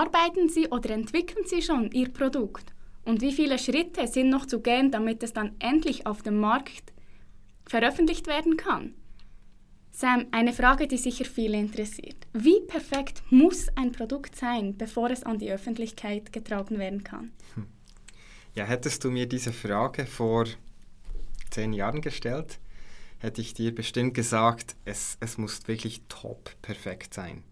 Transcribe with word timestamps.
erarbeiten 0.00 0.48
Sie 0.48 0.68
oder 0.68 0.90
entwickeln 0.90 1.46
Sie 1.46 1.62
schon 1.62 1.90
Ihr 1.92 2.10
Produkt? 2.10 2.72
Und 3.04 3.20
wie 3.20 3.32
viele 3.32 3.58
Schritte 3.58 4.06
sind 4.06 4.30
noch 4.30 4.46
zu 4.46 4.60
gehen, 4.60 4.90
damit 4.90 5.22
es 5.22 5.32
dann 5.32 5.54
endlich 5.58 6.06
auf 6.06 6.22
dem 6.22 6.38
Markt 6.38 6.92
veröffentlicht 7.66 8.26
werden 8.26 8.56
kann? 8.56 8.94
Sam, 9.92 10.26
eine 10.30 10.52
Frage, 10.52 10.86
die 10.86 10.96
sicher 10.96 11.24
viele 11.24 11.58
interessiert. 11.58 12.26
Wie 12.32 12.60
perfekt 12.60 13.22
muss 13.30 13.68
ein 13.76 13.92
Produkt 13.92 14.36
sein, 14.36 14.76
bevor 14.76 15.10
es 15.10 15.24
an 15.24 15.38
die 15.38 15.50
Öffentlichkeit 15.50 16.32
getragen 16.32 16.78
werden 16.78 17.04
kann? 17.04 17.32
Hm. 17.54 17.66
Ja, 18.54 18.64
hättest 18.64 19.04
du 19.04 19.10
mir 19.10 19.26
diese 19.26 19.52
Frage 19.52 20.06
vor 20.06 20.46
zehn 21.50 21.72
Jahren 21.72 22.00
gestellt, 22.00 22.58
hätte 23.18 23.40
ich 23.40 23.52
dir 23.52 23.74
bestimmt 23.74 24.14
gesagt, 24.14 24.76
es, 24.84 25.18
es 25.20 25.36
muss 25.36 25.68
wirklich 25.68 26.02
top 26.08 26.54
perfekt 26.62 27.12
sein. 27.12 27.44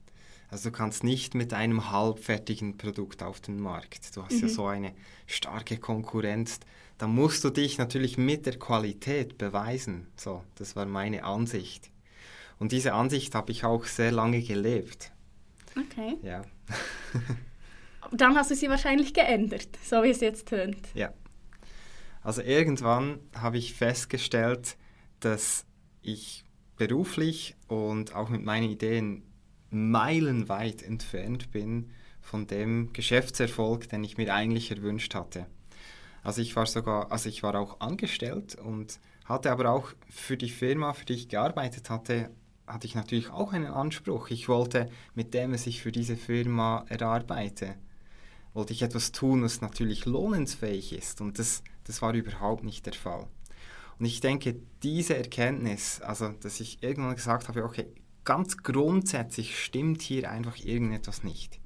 Also 0.51 0.71
du 0.71 0.77
kannst 0.77 1.05
nicht 1.05 1.35
mit 1.35 1.53
einem 1.53 1.91
halbfertigen 1.91 2.79
Produkt 2.79 3.23
auf 3.23 3.41
den 3.41 3.61
Markt. 3.61 4.17
Du 4.17 4.25
hast 4.25 4.33
mhm. 4.33 4.41
ja 4.41 4.49
so 4.49 4.67
eine 4.67 4.95
starke 5.27 5.79
Konkurrenz. 5.79 6.61
Da 6.97 7.07
musst 7.07 7.45
du 7.45 7.51
dich 7.51 7.79
natürlich 7.79 8.17
mit 8.17 8.47
der 8.47 8.59
Qualität 8.59 9.37
beweisen. 9.37 10.09
So, 10.17 10.43
das 10.55 10.75
war 10.75 10.87
meine 10.87 11.25
Ansicht. 11.25 11.91
Und 12.59 12.73
diese 12.73 12.95
Ansicht 12.95 13.35
habe 13.35 13.53
ich 13.53 13.65
auch 13.65 13.85
sehr 13.85 14.11
lange 14.11 14.43
gelebt. 14.43 15.13
Okay. 15.77 16.17
Ja. 16.23 16.43
Dann 18.13 18.35
hast 18.35 18.51
du 18.51 18.55
sie 18.55 18.69
wahrscheinlich 18.69 19.13
geändert, 19.13 19.69
so 19.85 20.03
wie 20.03 20.11
es 20.11 20.21
jetzt 20.21 20.49
tönt. 20.49 20.89
Ja. 20.95 21.13
Also 22.23 22.43
irgendwann 22.43 23.21
habe 23.35 23.59
ich 23.59 23.75
festgestellt, 23.75 24.77
dass 25.21 25.67
ich 26.03 26.45
beruflich 26.77 27.55
und 27.69 28.15
auch 28.15 28.29
mit 28.29 28.43
meinen 28.45 28.71
Ideen 28.71 29.23
meilenweit 29.71 30.83
entfernt 30.83 31.51
bin 31.51 31.91
von 32.21 32.47
dem 32.47 32.93
Geschäftserfolg, 32.93 33.89
den 33.89 34.05
ich 34.05 34.17
mir 34.17 34.35
eigentlich 34.35 34.71
erwünscht 34.71 35.15
hatte. 35.15 35.47
Also 36.23 36.43
ich 36.43 36.55
war 36.57 36.67
sogar, 36.67 37.11
also 37.11 37.29
ich 37.29 37.43
war 37.43 37.55
auch 37.55 37.81
angestellt 37.81 38.55
und 38.57 38.99
hatte 39.25 39.51
aber 39.51 39.71
auch 39.71 39.93
für 40.09 40.37
die 40.37 40.51
Firma, 40.51 40.93
für 40.93 41.05
die 41.05 41.15
ich 41.15 41.29
gearbeitet 41.29 41.91
hatte, 41.91 42.31
hatte 42.67 42.87
ich 42.87 42.95
natürlich 42.95 43.31
auch 43.31 43.53
einen 43.53 43.67
Anspruch. 43.67 44.31
Ich 44.31 44.49
wollte 44.49 44.91
mit 45.15 45.33
dem, 45.33 45.53
was 45.53 45.67
ich 45.67 45.83
für 45.83 45.93
diese 45.93 46.17
Firma 46.17 46.85
erarbeite, 46.89 47.77
wollte 48.53 48.73
ich 48.73 48.83
etwas 48.83 49.13
tun, 49.13 49.43
was 49.43 49.61
natürlich 49.61 50.05
lohnensfähig 50.05 50.93
ist. 50.93 51.21
Und 51.21 51.39
das, 51.39 51.63
das 51.85 52.03
war 52.03 52.13
überhaupt 52.15 52.65
nicht 52.65 52.87
der 52.87 52.95
Fall. 52.95 53.27
Und 53.99 54.05
ich 54.05 54.21
denke, 54.21 54.57
diese 54.83 55.17
Erkenntnis, 55.17 56.01
also 56.01 56.29
dass 56.29 56.61
ich 56.61 56.83
irgendwann 56.83 57.17
gesagt 57.17 57.49
habe, 57.49 57.65
okay, 57.65 57.87
ganz 58.29 58.59
grundsätzlich 58.59 59.59
stimmt 59.59 60.03
hier 60.03 60.31
einfach 60.31 60.59
irgendetwas 60.63 61.25
nicht. 61.25 61.59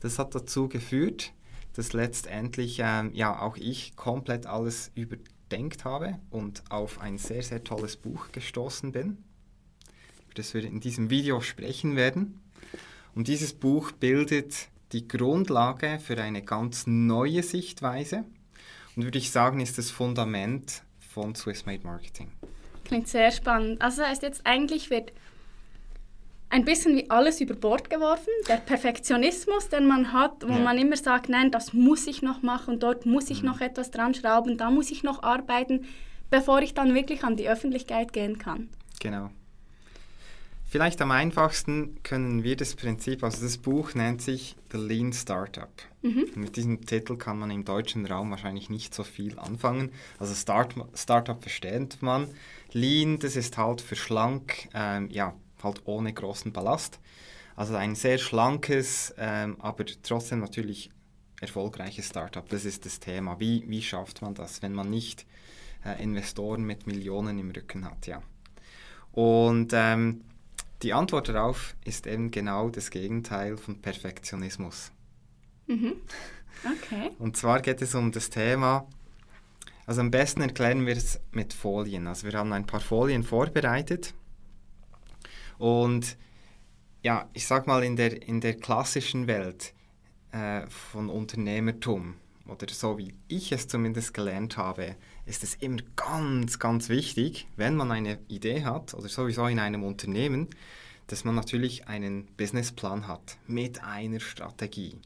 Das 0.00 0.18
hat 0.18 0.34
dazu 0.34 0.66
geführt, 0.66 1.34
dass 1.74 1.92
letztendlich 1.92 2.80
ähm, 2.82 3.10
ja 3.12 3.38
auch 3.38 3.58
ich 3.58 3.96
komplett 3.96 4.46
alles 4.46 4.90
überdenkt 4.94 5.84
habe 5.84 6.18
und 6.30 6.62
auf 6.70 7.02
ein 7.02 7.18
sehr, 7.18 7.42
sehr 7.42 7.64
tolles 7.64 7.98
Buch 7.98 8.32
gestoßen 8.32 8.92
bin, 8.92 9.18
über 10.24 10.32
das 10.36 10.54
wir 10.54 10.64
in 10.64 10.80
diesem 10.80 11.10
Video 11.10 11.42
sprechen 11.42 11.96
werden. 11.96 12.40
Und 13.14 13.28
dieses 13.28 13.52
Buch 13.52 13.92
bildet 13.92 14.68
die 14.92 15.06
Grundlage 15.06 15.98
für 16.02 16.16
eine 16.16 16.42
ganz 16.42 16.86
neue 16.86 17.42
Sichtweise 17.42 18.24
und 18.96 19.04
würde 19.04 19.18
ich 19.18 19.32
sagen, 19.32 19.60
ist 19.60 19.76
das 19.76 19.90
Fundament 19.90 20.82
von 20.98 21.34
Swiss 21.34 21.66
Made 21.66 21.84
Marketing. 21.84 22.32
Klingt 22.86 23.08
sehr 23.08 23.32
spannend. 23.32 23.82
Also 23.82 24.00
das 24.00 24.12
heißt 24.12 24.22
jetzt 24.22 24.46
eigentlich 24.46 24.88
wird 24.88 25.12
ein 26.50 26.64
bisschen 26.64 26.96
wie 26.96 27.08
alles 27.08 27.40
über 27.40 27.54
Bord 27.54 27.88
geworfen. 27.88 28.32
Der 28.48 28.56
Perfektionismus, 28.56 29.68
den 29.68 29.86
man 29.86 30.12
hat, 30.12 30.46
wo 30.46 30.52
ja. 30.52 30.58
man 30.58 30.78
immer 30.78 30.96
sagt, 30.96 31.28
nein, 31.28 31.50
das 31.50 31.72
muss 31.72 32.06
ich 32.06 32.22
noch 32.22 32.42
machen, 32.42 32.80
dort 32.80 33.06
muss 33.06 33.30
ich 33.30 33.42
mhm. 33.42 33.48
noch 33.48 33.60
etwas 33.60 33.90
dran 33.90 34.14
schrauben, 34.14 34.58
da 34.58 34.70
muss 34.70 34.90
ich 34.90 35.02
noch 35.02 35.22
arbeiten, 35.22 35.86
bevor 36.28 36.60
ich 36.60 36.74
dann 36.74 36.94
wirklich 36.94 37.24
an 37.24 37.36
die 37.36 37.48
Öffentlichkeit 37.48 38.12
gehen 38.12 38.38
kann. 38.38 38.68
Genau. 39.00 39.30
Vielleicht 40.70 41.02
am 41.02 41.10
einfachsten 41.10 42.00
können 42.04 42.44
wir 42.44 42.56
das 42.56 42.76
Prinzip, 42.76 43.24
also 43.24 43.42
das 43.42 43.58
Buch 43.58 43.94
nennt 43.94 44.22
sich 44.22 44.54
The 44.70 44.78
Lean 44.78 45.12
Startup. 45.12 45.72
Mhm. 46.02 46.26
Mit 46.36 46.56
diesem 46.56 46.86
Titel 46.86 47.16
kann 47.16 47.40
man 47.40 47.50
im 47.50 47.64
deutschen 47.64 48.06
Raum 48.06 48.30
wahrscheinlich 48.30 48.70
nicht 48.70 48.94
so 48.94 49.02
viel 49.02 49.36
anfangen. 49.40 49.90
Also 50.20 50.32
Start, 50.32 50.74
Startup 50.94 51.42
versteht 51.42 52.02
man. 52.02 52.28
Lean, 52.72 53.18
das 53.18 53.34
ist 53.34 53.58
halt 53.58 53.80
für 53.80 53.96
schlank, 53.96 54.68
ähm, 54.72 55.08
ja, 55.10 55.34
halt 55.64 55.82
ohne 55.84 56.12
großen 56.12 56.52
Ballast. 56.52 56.98
Also 57.56 57.74
ein 57.74 57.94
sehr 57.94 58.18
schlankes, 58.18 59.14
ähm, 59.18 59.56
aber 59.60 59.84
trotzdem 60.02 60.40
natürlich 60.40 60.90
erfolgreiches 61.40 62.06
Startup. 62.06 62.48
Das 62.48 62.64
ist 62.64 62.86
das 62.86 63.00
Thema. 63.00 63.40
Wie, 63.40 63.64
wie 63.68 63.82
schafft 63.82 64.22
man 64.22 64.34
das, 64.34 64.62
wenn 64.62 64.72
man 64.72 64.90
nicht 64.90 65.26
äh, 65.84 66.02
Investoren 66.02 66.64
mit 66.64 66.86
Millionen 66.86 67.38
im 67.38 67.50
Rücken 67.50 67.84
hat? 67.84 68.06
Ja. 68.06 68.22
Und 69.12 69.72
ähm, 69.74 70.22
die 70.82 70.92
Antwort 70.92 71.28
darauf 71.28 71.74
ist 71.84 72.06
eben 72.06 72.30
genau 72.30 72.70
das 72.70 72.90
Gegenteil 72.90 73.56
von 73.56 73.80
Perfektionismus. 73.80 74.92
Mhm. 75.66 75.94
Okay. 76.62 77.10
Und 77.18 77.38
zwar 77.38 77.62
geht 77.62 77.80
es 77.80 77.94
um 77.94 78.12
das 78.12 78.28
Thema, 78.28 78.86
also 79.86 80.02
am 80.02 80.10
besten 80.10 80.42
erklären 80.42 80.84
wir 80.84 80.94
es 80.94 81.18
mit 81.32 81.54
Folien. 81.54 82.06
Also 82.06 82.26
wir 82.26 82.38
haben 82.38 82.52
ein 82.52 82.66
paar 82.66 82.80
Folien 82.80 83.22
vorbereitet 83.22 84.12
und 85.60 86.16
ja, 87.02 87.28
ich 87.34 87.46
sag 87.46 87.66
mal 87.66 87.84
in 87.84 87.94
der, 87.94 88.26
in 88.26 88.40
der 88.40 88.54
klassischen 88.54 89.26
Welt 89.26 89.74
äh, 90.32 90.66
von 90.68 91.10
Unternehmertum 91.10 92.14
oder 92.46 92.66
so 92.70 92.96
wie 92.96 93.14
ich 93.28 93.52
es 93.52 93.68
zumindest 93.68 94.14
gelernt 94.14 94.56
habe, 94.56 94.96
ist 95.26 95.44
es 95.44 95.54
immer 95.56 95.82
ganz, 95.96 96.58
ganz 96.58 96.88
wichtig, 96.88 97.46
wenn 97.56 97.76
man 97.76 97.92
eine 97.92 98.18
Idee 98.28 98.64
hat 98.64 98.94
oder 98.94 99.08
sowieso 99.08 99.46
in 99.46 99.58
einem 99.58 99.84
Unternehmen, 99.84 100.48
dass 101.08 101.24
man 101.24 101.34
natürlich 101.34 101.88
einen 101.88 102.26
Businessplan 102.38 103.06
hat 103.06 103.36
mit 103.46 103.84
einer 103.84 104.20
Strategie, 104.20 104.96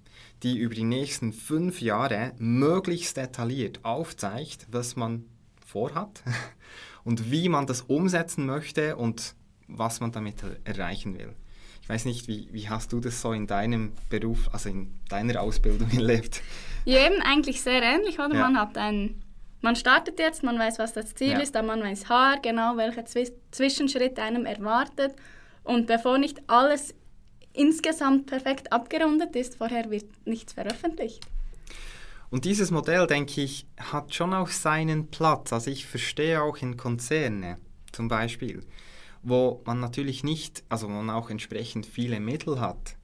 die 0.44 0.56
über 0.58 0.76
die 0.76 0.84
nächsten 0.84 1.32
fünf 1.32 1.80
Jahre 1.80 2.32
möglichst 2.38 3.16
detailliert 3.16 3.84
aufzeigt, 3.84 4.68
was 4.70 4.94
man 4.94 5.24
vorhat 5.66 6.22
und 7.04 7.32
wie 7.32 7.48
man 7.48 7.66
das 7.66 7.82
umsetzen 7.82 8.46
möchte 8.46 8.96
und 8.96 9.34
was 9.68 10.00
man 10.00 10.12
damit 10.12 10.36
erreichen 10.64 11.18
will. 11.18 11.34
Ich 11.82 11.88
weiß 11.88 12.06
nicht, 12.06 12.28
wie, 12.28 12.48
wie 12.50 12.68
hast 12.68 12.92
du 12.92 13.00
das 13.00 13.20
so 13.20 13.32
in 13.32 13.46
deinem 13.46 13.92
Beruf, 14.08 14.48
also 14.52 14.70
in 14.70 14.94
deiner 15.08 15.42
Ausbildung 15.42 15.90
erlebt? 15.92 16.42
Ja, 16.84 17.06
eben 17.06 17.20
eigentlich 17.20 17.60
sehr 17.60 17.82
ähnlich, 17.82 18.18
oder? 18.18 18.34
Ja. 18.34 18.40
Man 18.40 18.58
hat 18.58 18.78
ein, 18.78 19.22
man 19.60 19.76
startet 19.76 20.18
jetzt, 20.18 20.42
man 20.42 20.58
weiß, 20.58 20.78
was 20.78 20.94
das 20.94 21.14
Ziel 21.14 21.32
ja. 21.32 21.40
ist, 21.40 21.54
aber 21.56 21.68
man 21.68 21.82
weiß 21.82 22.08
haar 22.08 22.40
genau, 22.40 22.76
welche 22.76 23.04
Zwischenschritte 23.50 24.22
einem 24.22 24.46
erwartet. 24.46 25.14
Und 25.62 25.86
bevor 25.86 26.18
nicht 26.18 26.42
alles 26.46 26.94
insgesamt 27.52 28.26
perfekt 28.26 28.72
abgerundet 28.72 29.36
ist, 29.36 29.56
vorher 29.56 29.90
wird 29.90 30.06
nichts 30.26 30.54
veröffentlicht. 30.54 31.26
Und 32.30 32.44
dieses 32.44 32.70
Modell, 32.70 33.06
denke 33.06 33.42
ich, 33.42 33.66
hat 33.78 34.14
schon 34.14 34.34
auch 34.34 34.48
seinen 34.48 35.08
Platz. 35.08 35.52
Also 35.52 35.70
ich 35.70 35.86
verstehe 35.86 36.42
auch 36.42 36.56
in 36.56 36.76
Konzerne 36.76 37.58
zum 37.92 38.08
Beispiel, 38.08 38.64
wo 39.24 39.62
man 39.64 39.80
natürlich 39.80 40.22
nicht, 40.22 40.62
also 40.68 40.88
man 40.88 41.10
auch 41.10 41.30
entsprechend 41.30 41.86
viele 41.86 42.20
Mittel 42.20 42.60
hat, 42.60 42.96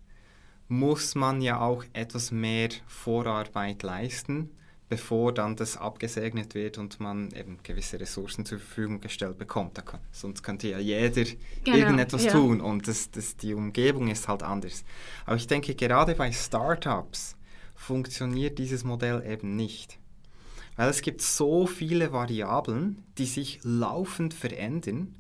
muss 0.69 1.15
man 1.15 1.41
ja 1.41 1.61
auch 1.61 1.85
etwas 1.95 2.31
mehr 2.31 2.69
Vorarbeit 2.87 3.83
leisten, 3.83 4.51
bevor 4.89 5.33
dann 5.33 5.57
das 5.57 5.77
abgesegnet 5.77 6.55
wird 6.55 6.77
und 6.77 7.01
man 7.01 7.31
eben 7.33 7.59
gewisse 7.63 7.99
Ressourcen 7.99 8.45
zur 8.45 8.59
Verfügung 8.59 9.01
gestellt 9.01 9.39
bekommt. 9.39 9.85
Kann, 9.85 10.01
sonst 10.13 10.43
könnte 10.43 10.69
ja 10.69 10.79
jeder 10.79 11.25
genau, 11.65 11.77
irgendetwas 11.77 12.25
ja. 12.25 12.33
tun 12.33 12.61
und 12.61 12.87
das, 12.87 13.11
das, 13.11 13.37
die 13.37 13.55
Umgebung 13.55 14.09
ist 14.09 14.29
halt 14.29 14.43
anders. 14.43 14.85
Aber 15.27 15.37
ich 15.37 15.47
denke, 15.47 15.75
gerade 15.75 16.15
bei 16.15 16.31
Startups 16.33 17.37
funktioniert 17.75 18.59
dieses 18.59 18.85
Modell 18.85 19.25
eben 19.27 19.57
nicht. 19.57 19.99
Weil 20.77 20.91
es 20.91 21.03
gibt 21.03 21.23
so 21.23 21.67
viele 21.67 22.13
Variablen, 22.13 23.03
die 23.17 23.27
sich 23.27 23.61
laufend 23.63 24.35
verändern 24.35 25.17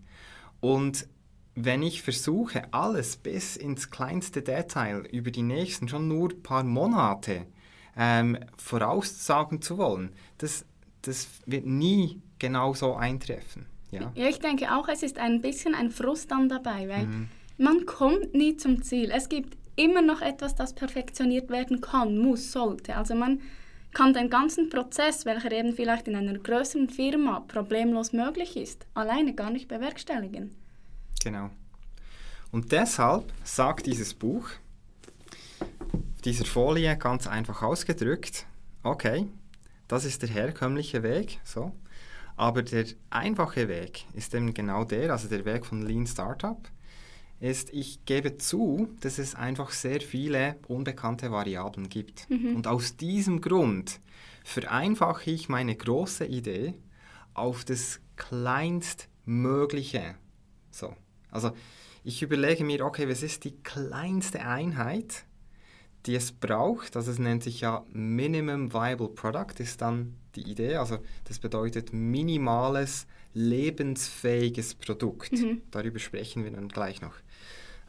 und 0.61 1.07
wenn 1.55 1.83
ich 1.83 2.03
versuche, 2.03 2.73
alles 2.73 3.17
bis 3.17 3.57
ins 3.57 3.91
kleinste 3.91 4.43
Detail 4.43 5.07
über 5.11 5.31
die 5.31 5.43
nächsten 5.43 5.89
schon 5.89 6.09
nur 6.09 6.31
ein 6.31 6.43
paar 6.43 6.63
Monate 6.63 7.47
ähm, 7.97 8.39
voraussagen 8.57 9.61
zu 9.61 9.79
wollen, 9.79 10.13
das, 10.39 10.65
das 11.03 11.29
wird 11.47 11.67
nie 11.67 12.23
genau 12.39 12.75
so 12.75 12.95
eintreffen. 12.95 13.67
Ja? 13.91 14.13
ja, 14.15 14.29
ich 14.29 14.39
denke 14.39 14.73
auch, 14.75 14.89
es 14.89 15.03
ist 15.03 15.19
ein 15.19 15.41
bisschen 15.41 15.75
ein 15.75 15.91
Frust 15.91 16.31
dann 16.31 16.49
dabei, 16.49 16.89
weil 16.89 17.07
mhm. 17.07 17.29
man 17.59 17.85
kommt 17.87 18.33
nie 18.35 18.57
zum 18.57 18.83
Ziel. 18.83 19.11
Es 19.13 19.29
gibt 19.29 19.59
immer 19.77 20.03
noch 20.03 20.21
etwas, 20.21 20.55
das 20.55 20.75
perfektioniert 20.75 21.51
werden 21.51 21.81
kann, 21.81 22.17
muss, 22.19 22.53
sollte. 22.53 22.97
Also 22.97 23.15
man 23.15 23.41
kann 23.93 24.15
den 24.15 24.31
ganzen 24.31 24.71
Prozess, 24.71 25.25
welcher 25.25 25.53
eben 25.53 25.75
vielleicht 25.75 26.09
in 26.09 26.17
einer 26.17 26.39
größeren 26.39 26.89
Firma 26.89 27.41
problemlos 27.41 28.13
möglich 28.13 28.57
ist, 28.57 28.87
alleine 28.95 29.35
gar 29.35 29.51
nicht 29.51 29.69
bewerkstelligen. 29.69 30.55
Genau. 31.23 31.51
Und 32.53 32.73
deshalb 32.73 33.33
sagt 33.45 33.87
dieses 33.87 34.15
Buch, 34.15 34.49
dieser 36.25 36.45
Folie 36.45 36.97
ganz 36.97 37.27
einfach 37.27 37.63
ausgedrückt, 37.63 38.47
okay, 38.83 39.27
das 39.89 40.05
ist 40.05 40.23
der 40.23 40.29
herkömmliche 40.29 41.03
Weg, 41.03 41.41
so. 41.45 41.73
Aber 42.37 42.63
der 42.63 42.87
einfache 43.11 43.69
Weg 43.69 44.07
ist 44.15 44.35
eben 44.35 44.55
genau 44.55 44.85
der, 44.85 45.11
also 45.11 45.29
der 45.29 45.45
Weg 45.45 45.67
von 45.67 45.83
Lean 45.83 46.07
Startup, 46.07 46.59
ist, 47.41 47.73
ich 47.73 48.05
gebe 48.05 48.37
zu, 48.37 48.89
dass 49.01 49.19
es 49.19 49.35
einfach 49.35 49.71
sehr 49.71 50.01
viele 50.01 50.57
unbekannte 50.69 51.31
Variablen 51.31 51.89
gibt. 51.89 52.29
Mhm. 52.31 52.57
Und 52.57 52.67
aus 52.67 52.97
diesem 52.97 53.41
Grund 53.41 54.01
vereinfache 54.45 55.31
ich 55.31 55.49
meine 55.49 55.75
große 55.75 56.27
Idee 56.27 56.75
auf 57.33 57.65
das 57.65 58.01
kleinstmögliche. 58.17 60.17
So. 60.71 60.95
Also 61.31 61.53
ich 62.05 62.23
überlege 62.23 62.65
mir, 62.65 62.85
okay, 62.85 63.09
was 63.09 63.23
ist 63.23 63.45
die 63.45 63.57
kleinste 63.63 64.45
Einheit, 64.45 65.25
die 66.07 66.15
es 66.15 66.33
braucht? 66.33 66.97
Also 66.97 67.11
es 67.11 67.19
nennt 67.19 67.43
sich 67.43 67.63
ja 67.63 67.85
Minimum 67.93 68.73
Viable 68.73 69.09
Product, 69.09 69.55
ist 69.59 69.81
dann 69.81 70.15
die 70.35 70.43
Idee. 70.43 70.77
Also 70.77 70.99
das 71.25 71.39
bedeutet 71.39 71.93
minimales, 71.93 73.07
lebensfähiges 73.33 74.75
Produkt. 74.75 75.33
Mhm. 75.33 75.63
Darüber 75.71 75.99
sprechen 75.99 76.45
wir 76.45 76.51
dann 76.51 76.69
gleich 76.69 77.01
noch. 77.01 77.15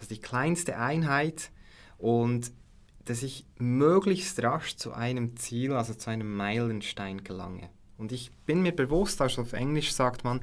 Also 0.01 0.15
die 0.15 0.21
kleinste 0.21 0.79
Einheit 0.79 1.51
und 1.99 2.51
dass 3.05 3.21
ich 3.21 3.45
möglichst 3.59 4.41
rasch 4.41 4.75
zu 4.75 4.93
einem 4.93 5.37
Ziel, 5.37 5.73
also 5.73 5.93
zu 5.93 6.09
einem 6.09 6.35
Meilenstein 6.35 7.23
gelange. 7.23 7.69
Und 7.99 8.11
ich 8.11 8.31
bin 8.47 8.63
mir 8.63 8.75
bewusst, 8.75 9.21
also 9.21 9.43
auf 9.43 9.53
Englisch 9.53 9.93
sagt 9.93 10.23
man, 10.23 10.41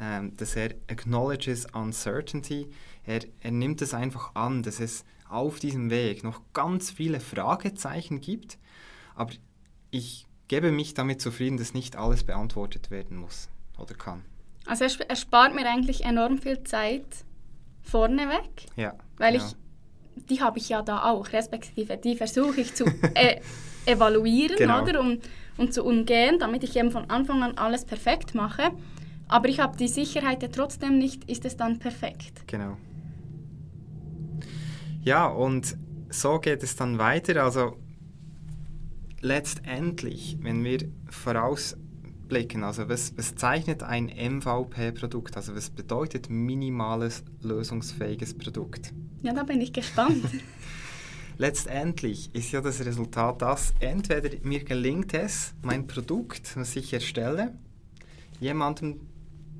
ähm, 0.00 0.34
dass 0.38 0.56
er 0.56 0.70
acknowledges 0.88 1.66
uncertainty. 1.74 2.70
Er, 3.04 3.20
er 3.40 3.50
nimmt 3.50 3.82
es 3.82 3.92
einfach 3.92 4.34
an, 4.34 4.62
dass 4.62 4.80
es 4.80 5.04
auf 5.28 5.58
diesem 5.58 5.90
Weg 5.90 6.24
noch 6.24 6.40
ganz 6.54 6.90
viele 6.90 7.20
Fragezeichen 7.20 8.22
gibt, 8.22 8.56
aber 9.14 9.34
ich 9.90 10.26
gebe 10.48 10.72
mich 10.72 10.94
damit 10.94 11.20
zufrieden, 11.20 11.58
dass 11.58 11.74
nicht 11.74 11.96
alles 11.96 12.24
beantwortet 12.24 12.90
werden 12.90 13.18
muss 13.18 13.50
oder 13.78 13.94
kann. 13.94 14.24
Also 14.64 14.84
er, 14.84 15.10
er 15.10 15.16
spart 15.16 15.54
mir 15.54 15.68
eigentlich 15.68 16.04
enorm 16.04 16.38
viel 16.38 16.62
Zeit 16.64 17.04
vorneweg, 17.86 18.66
ja, 18.76 18.94
weil 19.18 19.34
genau. 19.34 19.44
ich, 19.44 20.26
die 20.26 20.40
habe 20.40 20.58
ich 20.58 20.68
ja 20.68 20.82
da 20.82 21.04
auch, 21.04 21.32
respektive 21.32 21.96
die 21.96 22.16
versuche 22.16 22.60
ich 22.60 22.74
zu 22.74 22.84
äh, 23.14 23.40
evaluieren, 23.86 24.56
genau. 24.56 24.82
oder, 24.82 25.00
um, 25.00 25.18
und 25.56 25.72
zu 25.72 25.84
umgehen, 25.84 26.38
damit 26.38 26.64
ich 26.64 26.76
eben 26.76 26.90
von 26.90 27.08
Anfang 27.10 27.42
an 27.42 27.56
alles 27.56 27.84
perfekt 27.84 28.34
mache. 28.34 28.72
Aber 29.28 29.48
ich 29.48 29.58
habe 29.58 29.76
die 29.76 29.88
Sicherheit 29.88 30.42
ja 30.42 30.48
trotzdem 30.48 30.98
nicht, 30.98 31.28
ist 31.28 31.44
es 31.44 31.56
dann 31.56 31.78
perfekt. 31.78 32.46
Genau. 32.46 32.76
Ja, 35.02 35.26
und 35.26 35.76
so 36.10 36.38
geht 36.38 36.62
es 36.62 36.76
dann 36.76 36.98
weiter. 36.98 37.42
Also 37.42 37.76
letztendlich, 39.20 40.36
wenn 40.40 40.62
wir 40.64 40.78
vorausblicken, 42.26 42.64
also 42.64 42.88
was, 42.88 43.16
was 43.16 43.34
zeichnet 43.34 43.82
ein 43.82 44.06
MVP-Produkt? 44.06 45.36
Also 45.36 45.54
was 45.54 45.70
bedeutet 45.70 46.28
minimales 46.28 47.24
lösungsfähiges 47.42 48.36
Produkt? 48.36 48.92
Ja, 49.22 49.32
da 49.32 49.44
bin 49.44 49.60
ich 49.60 49.72
gespannt. 49.72 50.24
letztendlich 51.38 52.34
ist 52.34 52.52
ja 52.52 52.60
das 52.60 52.84
Resultat 52.84 53.42
das, 53.42 53.74
entweder 53.80 54.30
mir 54.42 54.64
gelingt 54.64 55.14
es, 55.14 55.54
mein 55.62 55.86
Produkt, 55.86 56.56
was 56.56 56.76
ich 56.76 56.92
erstelle, 56.92 57.54
jemandem 58.40 59.00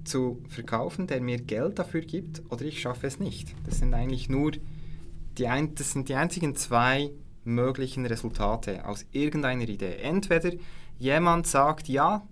zu 0.05 0.43
verkaufen, 0.49 1.07
der 1.07 1.21
mir 1.21 1.39
Geld 1.39 1.79
dafür 1.79 2.01
gibt, 2.01 2.43
oder 2.51 2.65
ich 2.65 2.81
schaffe 2.81 3.07
es 3.07 3.19
nicht. 3.19 3.55
Das 3.65 3.79
sind 3.79 3.93
eigentlich 3.93 4.29
nur 4.29 4.53
die, 5.37 5.49
ein, 5.49 5.75
das 5.75 5.93
sind 5.93 6.09
die 6.09 6.15
einzigen 6.15 6.55
zwei 6.55 7.11
möglichen 7.45 8.07
Resultate 8.07 8.87
aus 8.87 9.05
irgendeiner 9.13 9.69
Idee. 9.69 9.97
Entweder 9.97 10.53
jemand 10.99 11.47
sagt, 11.47 11.89
ja, 11.89 12.27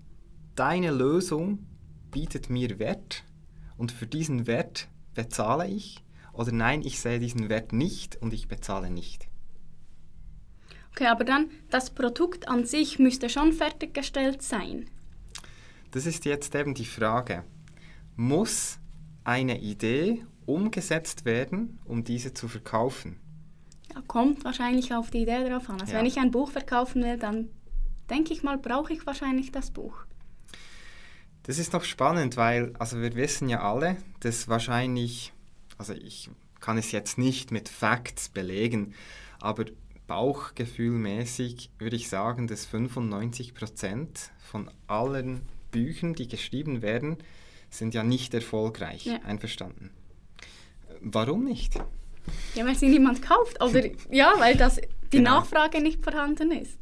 deine 0.55 0.91
Lösung 0.91 1.67
bietet 2.11 2.51
mir 2.51 2.79
Wert 2.79 3.25
und 3.77 3.93
für 3.93 4.07
diesen 4.07 4.47
Wert 4.47 4.89
bezahle 5.15 5.69
ich, 5.69 6.03
oder 6.33 6.53
nein, 6.53 6.83
ich 6.83 7.01
sehe 7.01 7.21
diesen 7.21 7.49
Wert 7.49 7.73
nicht 7.73 8.17
und 8.17 8.33
ich 8.33 8.49
bezahle 8.49 8.91
nicht. 8.91 9.29
Okay, 10.91 11.07
aber 11.07 11.25
dann 11.25 11.51
das 11.71 11.91
Produkt 11.91 12.49
an 12.49 12.65
sich 12.65 12.99
müsste 12.99 13.29
schon 13.29 13.53
fertiggestellt 13.53 14.43
sein. 14.43 14.87
Das 15.91 16.07
ist 16.07 16.25
jetzt 16.25 16.55
eben 16.55 16.75
die 16.75 16.85
Frage 16.85 17.45
muss 18.17 18.79
eine 19.25 19.61
Idee 19.61 20.25
umgesetzt 20.47 21.25
werden, 21.25 21.79
um 21.85 22.05
diese 22.05 22.35
zu 22.35 22.49
verkaufen? 22.49 23.19
Ja, 23.93 24.03
kommt 24.07 24.45
wahrscheinlich 24.45 24.95
auf 24.95 25.11
die 25.11 25.23
Idee 25.23 25.49
drauf 25.49 25.69
an. 25.69 25.81
Also 25.81 25.93
ja. 25.93 25.99
wenn 25.99 26.07
ich 26.07 26.19
ein 26.19 26.31
Buch 26.31 26.51
verkaufen 26.51 27.03
will, 27.03 27.17
dann 27.17 27.49
denke 28.11 28.33
ich 28.33 28.43
mal, 28.43 28.59
brauche 28.59 28.93
ich 28.93 29.07
wahrscheinlich 29.07 29.53
das 29.53 29.71
Buch. 29.71 30.05
Das 31.45 31.59
ist 31.59 31.73
noch 31.73 31.85
spannend, 31.85 32.37
weil 32.37 32.73
also 32.79 33.01
wir 33.01 33.15
wissen 33.15 33.49
ja 33.49 33.61
alle, 33.61 33.97
dass 34.21 34.49
wahrscheinlich, 34.49 35.33
also 35.79 35.93
ich 35.93 36.31
kann 36.61 36.79
es 36.79 36.91
jetzt 36.91 37.19
nicht 37.19 37.51
mit 37.51 37.69
Facts 37.69 38.31
belegen, 38.31 38.95
aber 39.41 39.67
bauchgefühlmäßig 40.07 41.71
würde 41.79 41.97
ich 41.97 42.09
sagen, 42.09 42.47
dass 42.47 42.67
95% 42.67 44.09
von 44.39 44.71
allen 44.87 45.43
Büchern, 45.71 46.15
die 46.15 46.29
geschrieben 46.29 46.81
werden, 46.81 47.19
sind 47.69 47.93
ja 47.93 48.03
nicht 48.03 48.33
erfolgreich. 48.33 49.05
Ja. 49.05 49.21
Einverstanden. 49.25 49.91
Warum 51.01 51.45
nicht? 51.45 51.75
Ja, 52.55 52.65
weil 52.65 52.75
sie 52.75 52.89
niemand 52.89 53.21
kauft. 53.21 53.63
Oder 53.63 53.85
ja, 54.11 54.35
weil 54.39 54.57
das, 54.57 54.77
die 55.13 55.19
genau. 55.19 55.41
Nachfrage 55.41 55.83
nicht 55.83 56.03
vorhanden 56.03 56.53
ist. 56.53 56.79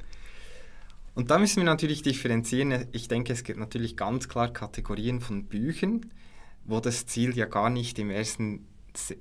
Und 1.14 1.31
da 1.31 1.38
müssen 1.38 1.59
wir 1.59 1.64
natürlich 1.64 2.03
differenzieren. 2.03 2.87
Ich 2.93 3.09
denke, 3.09 3.32
es 3.32 3.44
gibt 3.44 3.59
natürlich 3.59 3.97
ganz 3.97 4.29
klar 4.29 4.53
Kategorien 4.53 5.20
von 5.20 5.44
Büchern, 5.44 6.06
wo 6.64 6.81
das 6.81 7.06
Ziel 7.06 7.37
ja 7.37 7.47
gar 7.47 7.69
nicht 7.69 7.99
im 7.99 8.11
ersten, 8.11 8.67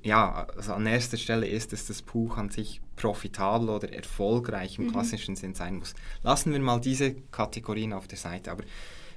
ja, 0.03 0.47
also 0.55 0.73
an 0.73 0.85
erster 0.85 1.17
Stelle 1.17 1.47
ist, 1.47 1.73
dass 1.73 1.87
das 1.87 2.01
Buch 2.01 2.37
an 2.37 2.49
sich 2.49 2.81
profitabel 2.95 3.69
oder 3.69 3.91
erfolgreich 3.91 4.77
im 4.79 4.85
mhm. 4.85 4.91
klassischen 4.91 5.35
Sinn 5.35 5.53
sein 5.53 5.77
muss. 5.77 5.93
Lassen 6.23 6.53
wir 6.53 6.59
mal 6.59 6.79
diese 6.79 7.13
Kategorien 7.31 7.93
auf 7.93 8.07
der 8.07 8.17
Seite. 8.17 8.51
Aber 8.51 8.63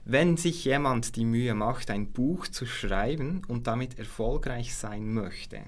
wenn 0.05 0.37
sich 0.37 0.65
jemand 0.65 1.17
die 1.17 1.25
Mühe 1.25 1.55
macht, 1.55 1.91
ein 1.91 2.13
Buch 2.13 2.49
zu 2.49 2.67
schreiben 2.67 3.43
und 3.47 3.67
damit 3.67 3.99
erfolgreich 3.99 4.75
sein 4.75 5.15
möchte, 5.15 5.61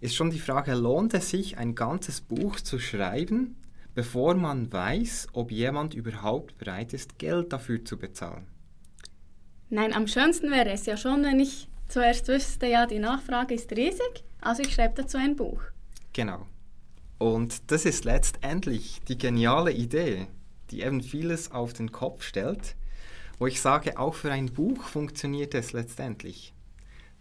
ist 0.00 0.16
schon 0.16 0.30
die 0.30 0.38
Frage, 0.38 0.74
lohnt 0.74 1.14
es 1.14 1.30
sich, 1.30 1.58
ein 1.58 1.74
ganzes 1.74 2.20
Buch 2.20 2.60
zu 2.60 2.78
schreiben, 2.78 3.56
bevor 3.94 4.34
man 4.34 4.72
weiß, 4.72 5.28
ob 5.32 5.50
jemand 5.50 5.94
überhaupt 5.94 6.58
bereit 6.58 6.92
ist, 6.92 7.18
Geld 7.18 7.52
dafür 7.52 7.84
zu 7.84 7.98
bezahlen? 7.98 8.46
Nein, 9.68 9.92
am 9.92 10.06
schönsten 10.06 10.50
wäre 10.50 10.70
es 10.70 10.86
ja 10.86 10.96
schon, 10.96 11.22
wenn 11.22 11.40
ich 11.40 11.68
zuerst 11.88 12.28
wüsste, 12.28 12.66
ja, 12.66 12.86
die 12.86 12.98
Nachfrage 12.98 13.54
ist 13.54 13.70
riesig, 13.72 14.24
also 14.40 14.62
ich 14.62 14.74
schreibe 14.74 15.02
dazu 15.02 15.18
ein 15.18 15.36
Buch. 15.36 15.62
Genau. 16.12 16.46
Und 17.18 17.70
das 17.70 17.84
ist 17.84 18.04
letztendlich 18.04 19.00
die 19.08 19.18
geniale 19.18 19.72
Idee, 19.72 20.26
die 20.70 20.82
eben 20.82 21.02
vieles 21.02 21.50
auf 21.52 21.72
den 21.72 21.92
Kopf 21.92 22.22
stellt 22.22 22.76
wo 23.40 23.46
ich 23.46 23.62
sage, 23.62 23.98
auch 23.98 24.14
für 24.14 24.30
ein 24.30 24.52
Buch 24.52 24.82
funktioniert 24.82 25.54
es 25.54 25.72
letztendlich. 25.72 26.52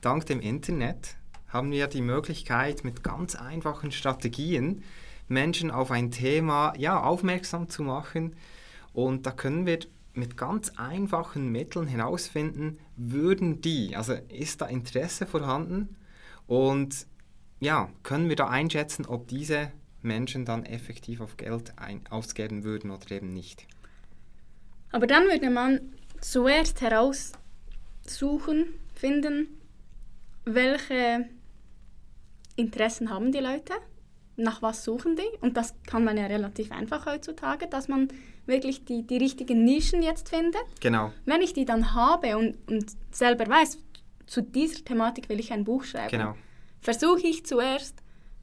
Dank 0.01 0.25
dem 0.25 0.41
Internet 0.41 1.15
haben 1.47 1.71
wir 1.71 1.88
die 1.88 2.01
Möglichkeit, 2.01 2.83
mit 2.83 3.03
ganz 3.03 3.35
einfachen 3.35 3.93
Strategien 3.93 4.83
Menschen 5.29 5.71
auf 5.71 5.91
ein 5.91 6.12
Thema 6.12 6.74
ja, 6.77 7.01
aufmerksam 7.01 7.69
zu 7.69 7.83
machen. 7.83 8.36
Und 8.93 9.25
da 9.25 9.31
können 9.31 9.65
wir 9.65 9.79
mit 10.13 10.36
ganz 10.36 10.74
einfachen 10.75 11.51
Mitteln 11.51 11.88
herausfinden, 11.88 12.79
würden 12.98 13.62
die, 13.62 13.95
also 13.95 14.13
ist 14.27 14.62
da 14.62 14.65
Interesse 14.65 15.25
vorhanden 15.25 15.95
und 16.48 17.05
ja, 17.59 17.89
können 18.03 18.29
wir 18.29 18.36
da 18.36 18.48
einschätzen, 18.48 19.05
ob 19.05 19.27
diese 19.27 19.71
Menschen 20.01 20.45
dann 20.45 20.65
effektiv 20.65 21.21
auf 21.21 21.38
Geld 21.38 21.74
ein 21.77 22.01
ausgeben 22.09 22.63
würden 22.63 22.91
oder 22.91 23.12
eben 23.12 23.29
nicht. 23.29 23.67
Aber 24.91 25.07
dann 25.07 25.25
würde 25.25 25.50
man 25.50 25.93
zuerst 26.21 26.81
heraussuchen, 26.81 28.74
finden, 28.95 29.48
welche 30.45 31.29
Interessen 32.55 33.09
haben 33.09 33.31
die 33.31 33.39
Leute, 33.39 33.74
nach 34.39 34.62
was 34.62 34.84
suchen 34.84 35.15
die. 35.15 35.38
Und 35.41 35.58
das 35.58 35.75
kann 35.86 36.03
man 36.03 36.17
ja 36.17 36.25
relativ 36.25 36.72
einfach 36.72 37.05
heutzutage, 37.05 37.67
dass 37.67 37.88
man 37.88 38.08
wirklich 38.46 38.86
die, 38.86 39.05
die 39.05 39.17
richtigen 39.17 39.63
Nischen 39.63 40.01
jetzt 40.01 40.29
findet. 40.29 40.63
Genau. 40.79 41.12
Wenn 41.25 41.41
ich 41.41 41.53
die 41.53 41.65
dann 41.65 41.93
habe 41.93 42.38
und, 42.38 42.58
und 42.69 42.91
selber 43.12 43.48
weiß, 43.48 43.77
zu 44.25 44.41
dieser 44.41 44.84
Thematik 44.84 45.29
will 45.29 45.39
ich 45.39 45.51
ein 45.51 45.63
Buch 45.63 45.84
schreiben, 45.84 46.10
genau. 46.10 46.36
versuche 46.81 47.27
ich 47.27 47.46
zuerst 47.46 47.96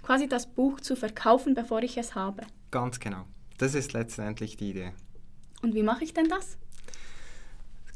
quasi 0.02 0.28
das 0.28 0.46
Buch 0.46 0.80
zu 0.80 0.96
verkaufen, 0.96 1.54
bevor 1.54 1.82
ich 1.82 1.96
es 1.96 2.14
habe. 2.14 2.42
Ganz 2.70 3.00
genau. 3.00 3.24
Das 3.58 3.74
ist 3.74 3.92
letztendlich 3.92 4.56
die 4.56 4.70
Idee. 4.70 4.92
Und 5.62 5.74
wie 5.74 5.82
mache 5.82 6.04
ich 6.04 6.14
denn 6.14 6.28
das? 6.28 6.58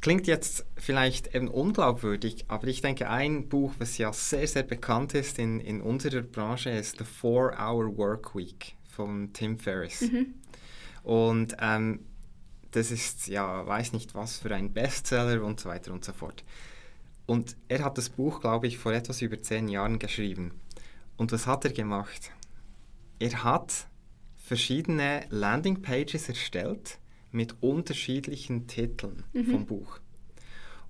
Klingt 0.01 0.27
jetzt 0.27 0.65
vielleicht 0.77 1.35
eben 1.35 1.49
unglaubwürdig, 1.49 2.47
aber 2.49 2.69
ich 2.69 2.81
denke, 2.81 3.11
ein 3.11 3.49
Buch, 3.49 3.75
was 3.79 3.99
ja 3.99 4.13
sehr, 4.15 4.49
sehr 4.49 4.63
bekannt 4.63 5.13
ist 5.13 5.39
in, 5.39 5.61
in 5.61 5.83
unserer 5.83 6.23
Branche, 6.23 6.71
ist 6.71 6.99
The 6.99 7.05
Four-Hour 7.05 7.99
Work 7.99 8.35
Week 8.35 8.77
von 8.89 9.33
Tim 9.35 9.59
Ferriss. 9.59 10.01
Mhm. 10.01 10.35
Und 11.03 11.57
ähm, 11.61 12.01
das 12.71 12.91
ist, 12.91 13.27
ja, 13.27 13.67
weiß 13.67 13.93
nicht 13.93 14.15
was 14.15 14.39
für 14.39 14.55
ein 14.55 14.73
Bestseller 14.73 15.43
und 15.43 15.61
so 15.61 15.69
weiter 15.69 15.93
und 15.93 16.05
so 16.05 16.13
fort. 16.13 16.45
Und 17.27 17.57
er 17.69 17.85
hat 17.85 17.99
das 17.99 18.09
Buch, 18.09 18.41
glaube 18.41 18.69
ich, 18.69 18.79
vor 18.79 18.93
etwas 18.93 19.21
über 19.21 19.41
zehn 19.43 19.69
Jahren 19.69 19.99
geschrieben. 19.99 20.53
Und 21.17 21.31
was 21.33 21.47
hat 21.47 21.65
er 21.67 21.73
gemacht? 21.73 22.33
Er 23.19 23.45
hat 23.45 23.87
verschiedene 24.37 25.27
Landingpages 25.29 26.29
erstellt 26.29 27.00
mit 27.33 27.63
unterschiedlichen 27.63 28.67
Titeln 28.67 29.23
mhm. 29.33 29.45
vom 29.47 29.67
Buch. 29.67 30.01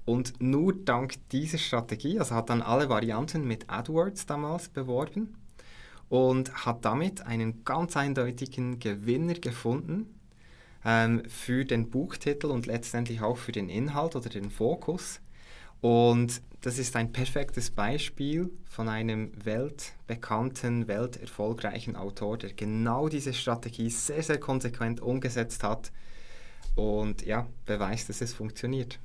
Und 0.04 0.40
nur 0.40 0.72
dank 0.72 1.14
dieser 1.30 1.58
Strategie, 1.58 2.18
also 2.18 2.34
hat 2.34 2.50
dann 2.50 2.62
alle 2.62 2.88
Varianten 2.88 3.46
mit 3.46 3.70
AdWords 3.70 4.26
damals 4.26 4.68
beworben 4.68 5.36
und 6.08 6.66
hat 6.66 6.84
damit 6.84 7.26
einen 7.26 7.64
ganz 7.64 7.96
eindeutigen 7.96 8.78
Gewinner 8.80 9.34
gefunden 9.34 10.06
ähm, 10.84 11.22
für 11.28 11.64
den 11.64 11.90
Buchtitel 11.90 12.46
und 12.46 12.66
letztendlich 12.66 13.20
auch 13.20 13.36
für 13.36 13.52
den 13.52 13.68
Inhalt 13.68 14.16
oder 14.16 14.28
den 14.28 14.50
Fokus. 14.50 15.20
Und 15.80 16.42
das 16.62 16.78
ist 16.78 16.96
ein 16.96 17.12
perfektes 17.12 17.70
Beispiel 17.70 18.50
von 18.68 18.88
einem 18.88 19.32
weltbekannten, 19.44 20.88
welterfolgreichen 20.88 21.96
Autor, 21.96 22.36
der 22.36 22.52
genau 22.52 23.08
diese 23.08 23.32
Strategie 23.32 23.90
sehr, 23.90 24.22
sehr 24.22 24.40
konsequent 24.40 25.00
umgesetzt 25.00 25.62
hat 25.62 25.90
und 26.76 27.24
ja, 27.24 27.46
beweist, 27.66 28.08
dass 28.08 28.20
es 28.20 28.32
funktioniert. 28.32 28.98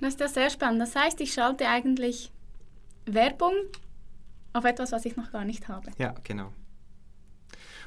Das 0.00 0.14
ist 0.14 0.20
ja 0.20 0.28
sehr 0.28 0.50
spannend. 0.50 0.80
Das 0.80 0.94
heißt, 0.94 1.20
ich 1.20 1.32
schalte 1.32 1.68
eigentlich 1.68 2.30
Werbung 3.06 3.54
auf 4.52 4.64
etwas, 4.64 4.92
was 4.92 5.04
ich 5.04 5.16
noch 5.16 5.32
gar 5.32 5.44
nicht 5.44 5.68
habe. 5.68 5.90
Ja, 5.98 6.14
genau. 6.24 6.52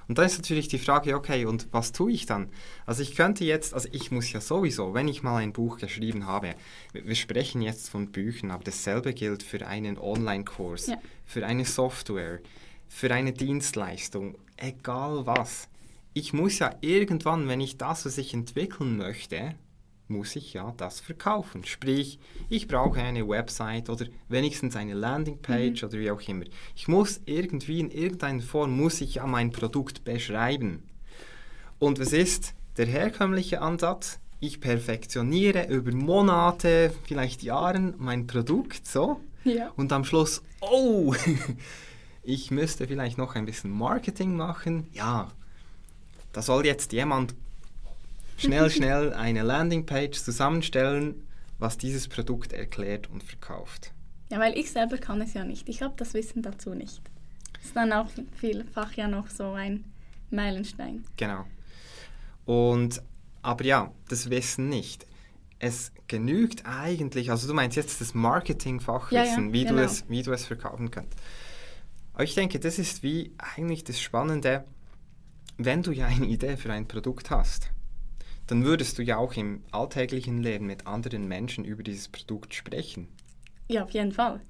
Und 0.09 0.17
da 0.17 0.23
ist 0.23 0.39
natürlich 0.39 0.67
die 0.67 0.79
Frage, 0.79 1.15
okay, 1.15 1.45
und 1.45 1.67
was 1.71 1.91
tue 1.91 2.11
ich 2.11 2.25
dann? 2.25 2.49
Also 2.87 3.03
ich 3.03 3.15
könnte 3.15 3.45
jetzt, 3.45 3.75
also 3.75 3.87
ich 3.91 4.09
muss 4.09 4.31
ja 4.31 4.41
sowieso, 4.41 4.95
wenn 4.95 5.07
ich 5.07 5.21
mal 5.21 5.37
ein 5.37 5.53
Buch 5.53 5.77
geschrieben 5.77 6.25
habe, 6.25 6.55
wir 6.93 7.15
sprechen 7.15 7.61
jetzt 7.61 7.89
von 7.89 8.11
Büchern, 8.11 8.49
aber 8.49 8.63
dasselbe 8.63 9.13
gilt 9.13 9.43
für 9.43 9.67
einen 9.67 9.99
Online-Kurs, 9.99 10.87
ja. 10.87 10.97
für 11.25 11.45
eine 11.45 11.63
Software, 11.63 12.39
für 12.87 13.13
eine 13.13 13.33
Dienstleistung, 13.33 14.35
egal 14.57 15.27
was. 15.27 15.68
Ich 16.13 16.33
muss 16.33 16.59
ja 16.59 16.75
irgendwann, 16.81 17.47
wenn 17.47 17.61
ich 17.61 17.77
das, 17.77 18.05
was 18.05 18.17
ich 18.17 18.33
entwickeln 18.33 18.97
möchte, 18.97 19.55
muss 20.09 20.35
ich 20.35 20.53
ja 20.53 20.73
das 20.75 20.99
verkaufen. 20.99 21.63
Sprich, 21.65 22.19
ich 22.49 22.67
brauche 22.67 23.01
eine 23.01 23.27
Website 23.27 23.89
oder 23.89 24.05
wenigstens 24.27 24.75
eine 24.75 24.93
Landingpage 24.93 25.83
mhm. 25.83 25.87
oder 25.87 25.99
wie 25.99 26.11
auch 26.11 26.21
immer. 26.21 26.45
Ich 26.75 26.87
muss 26.87 27.21
irgendwie 27.25 27.79
in 27.79 27.91
irgendeiner 27.91 28.41
Form 28.41 28.75
muss 28.75 29.01
ich 29.01 29.15
ja 29.15 29.27
mein 29.27 29.51
Produkt 29.51 30.03
beschreiben. 30.03 30.83
Und 31.77 31.99
was 31.99 32.11
ist 32.11 32.55
der 32.77 32.87
herkömmliche 32.87 33.61
Ansatz? 33.61 34.19
Ich 34.39 34.61
perfektioniere 34.61 35.67
über 35.67 35.91
Monate, 35.93 36.93
vielleicht 37.03 37.43
Jahren 37.43 37.93
mein 37.97 38.25
Produkt 38.25 38.87
so 38.87 39.19
ja. 39.43 39.71
und 39.75 39.91
am 39.91 40.05
Schluss, 40.05 40.41
oh, 40.61 41.13
ich 42.23 42.49
müsste 42.51 42.87
vielleicht 42.87 43.17
noch 43.17 43.35
ein 43.35 43.45
bisschen 43.45 43.71
Marketing 43.71 44.35
machen. 44.35 44.87
Ja, 44.93 45.29
da 46.31 46.41
soll 46.41 46.65
jetzt 46.65 46.91
jemand 46.93 47.35
schnell, 48.37 48.69
schnell 48.69 49.13
eine 49.13 49.43
Landingpage 49.43 50.21
zusammenstellen, 50.21 51.27
was 51.57 51.77
dieses 51.77 52.07
Produkt 52.07 52.53
erklärt 52.53 53.09
und 53.09 53.23
verkauft. 53.23 53.91
Ja, 54.31 54.39
weil 54.39 54.57
ich 54.57 54.71
selber 54.71 54.97
kann 54.97 55.21
es 55.21 55.33
ja 55.33 55.43
nicht. 55.43 55.67
Ich 55.67 55.81
habe 55.81 55.93
das 55.97 56.13
Wissen 56.13 56.41
dazu 56.41 56.73
nicht. 56.73 57.01
Das 57.53 57.65
ist 57.65 57.75
dann 57.75 57.91
auch 57.91 58.07
vielfach 58.39 58.93
ja 58.93 59.07
noch 59.07 59.29
so 59.29 59.51
ein 59.51 59.83
Meilenstein. 60.29 61.03
Genau. 61.17 61.45
Und, 62.45 63.01
aber 63.41 63.65
ja, 63.65 63.91
das 64.07 64.29
Wissen 64.29 64.69
nicht. 64.69 65.05
Es 65.57 65.91
genügt 66.07 66.65
eigentlich, 66.65 67.31
also 67.31 67.47
du 67.47 67.53
meinst 67.53 67.75
jetzt 67.75 67.99
das 67.99 68.13
Marketingfachwissen, 68.13 69.43
ja, 69.43 69.47
ja, 69.47 69.53
wie, 69.53 69.63
genau. 69.65 69.75
du 69.75 69.83
es, 69.83 70.09
wie 70.09 70.23
du 70.23 70.31
es 70.31 70.45
verkaufen 70.45 70.89
kannst. 70.89 71.13
Aber 72.13 72.23
ich 72.23 72.35
denke, 72.35 72.59
das 72.59 72.79
ist 72.79 73.03
wie 73.03 73.33
eigentlich 73.37 73.83
das 73.83 73.99
Spannende, 73.99 74.63
wenn 75.59 75.83
du 75.83 75.91
ja 75.91 76.07
eine 76.07 76.25
Idee 76.25 76.57
für 76.57 76.73
ein 76.73 76.87
Produkt 76.87 77.29
hast 77.29 77.71
dann 78.49 78.65
würdest 78.65 78.97
du 78.97 79.03
ja 79.03 79.17
auch 79.17 79.33
im 79.33 79.61
alltäglichen 79.71 80.41
Leben 80.41 80.65
mit 80.65 80.87
anderen 80.87 81.27
Menschen 81.27 81.65
über 81.65 81.83
dieses 81.83 82.07
Produkt 82.07 82.55
sprechen. 82.55 83.07
Ja, 83.67 83.83
auf 83.83 83.91
jeden 83.91 84.11
Fall. 84.11 84.41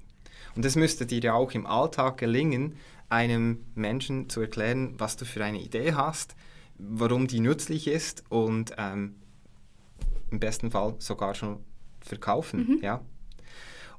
Und 0.56 0.64
es 0.64 0.74
müsste 0.74 1.04
dir 1.04 1.20
ja 1.20 1.34
auch 1.34 1.52
im 1.52 1.66
Alltag 1.66 2.16
gelingen, 2.16 2.76
einem 3.10 3.66
Menschen 3.74 4.30
zu 4.30 4.40
erklären, 4.40 4.94
was 4.96 5.18
du 5.18 5.26
für 5.26 5.44
eine 5.44 5.60
Idee 5.60 5.92
hast, 5.92 6.34
warum 6.78 7.26
die 7.26 7.40
nützlich 7.40 7.88
ist 7.88 8.24
und 8.30 8.74
ähm, 8.78 9.16
im 10.30 10.40
besten 10.40 10.70
Fall 10.70 10.94
sogar 10.98 11.34
schon 11.34 11.58
verkaufen. 12.00 12.76
Mhm. 12.76 12.78
Ja? 12.80 13.02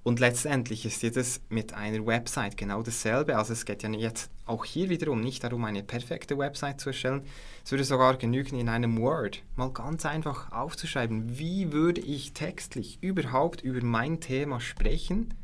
Und 0.03 0.19
letztendlich 0.19 0.85
ist 0.85 1.15
das 1.15 1.41
mit 1.49 1.73
einer 1.73 2.05
Website 2.05 2.57
genau 2.57 2.81
dasselbe. 2.81 3.37
Also 3.37 3.53
es 3.53 3.65
geht 3.65 3.83
ja 3.83 3.89
jetzt 3.91 4.31
auch 4.45 4.65
hier 4.65 4.89
wiederum 4.89 5.21
nicht 5.21 5.43
darum, 5.43 5.63
eine 5.63 5.83
perfekte 5.83 6.37
Website 6.39 6.81
zu 6.81 6.89
erstellen. 6.89 7.21
Es 7.63 7.71
würde 7.71 7.83
sogar 7.83 8.17
genügen, 8.17 8.57
in 8.57 8.67
einem 8.67 8.99
Word 8.99 9.43
mal 9.55 9.71
ganz 9.71 10.05
einfach 10.07 10.51
aufzuschreiben, 10.51 11.37
wie 11.37 11.71
würde 11.71 12.01
ich 12.01 12.33
textlich 12.33 12.97
überhaupt 13.01 13.61
über 13.61 13.83
mein 13.83 14.19
Thema 14.19 14.59
sprechen, 14.59 15.35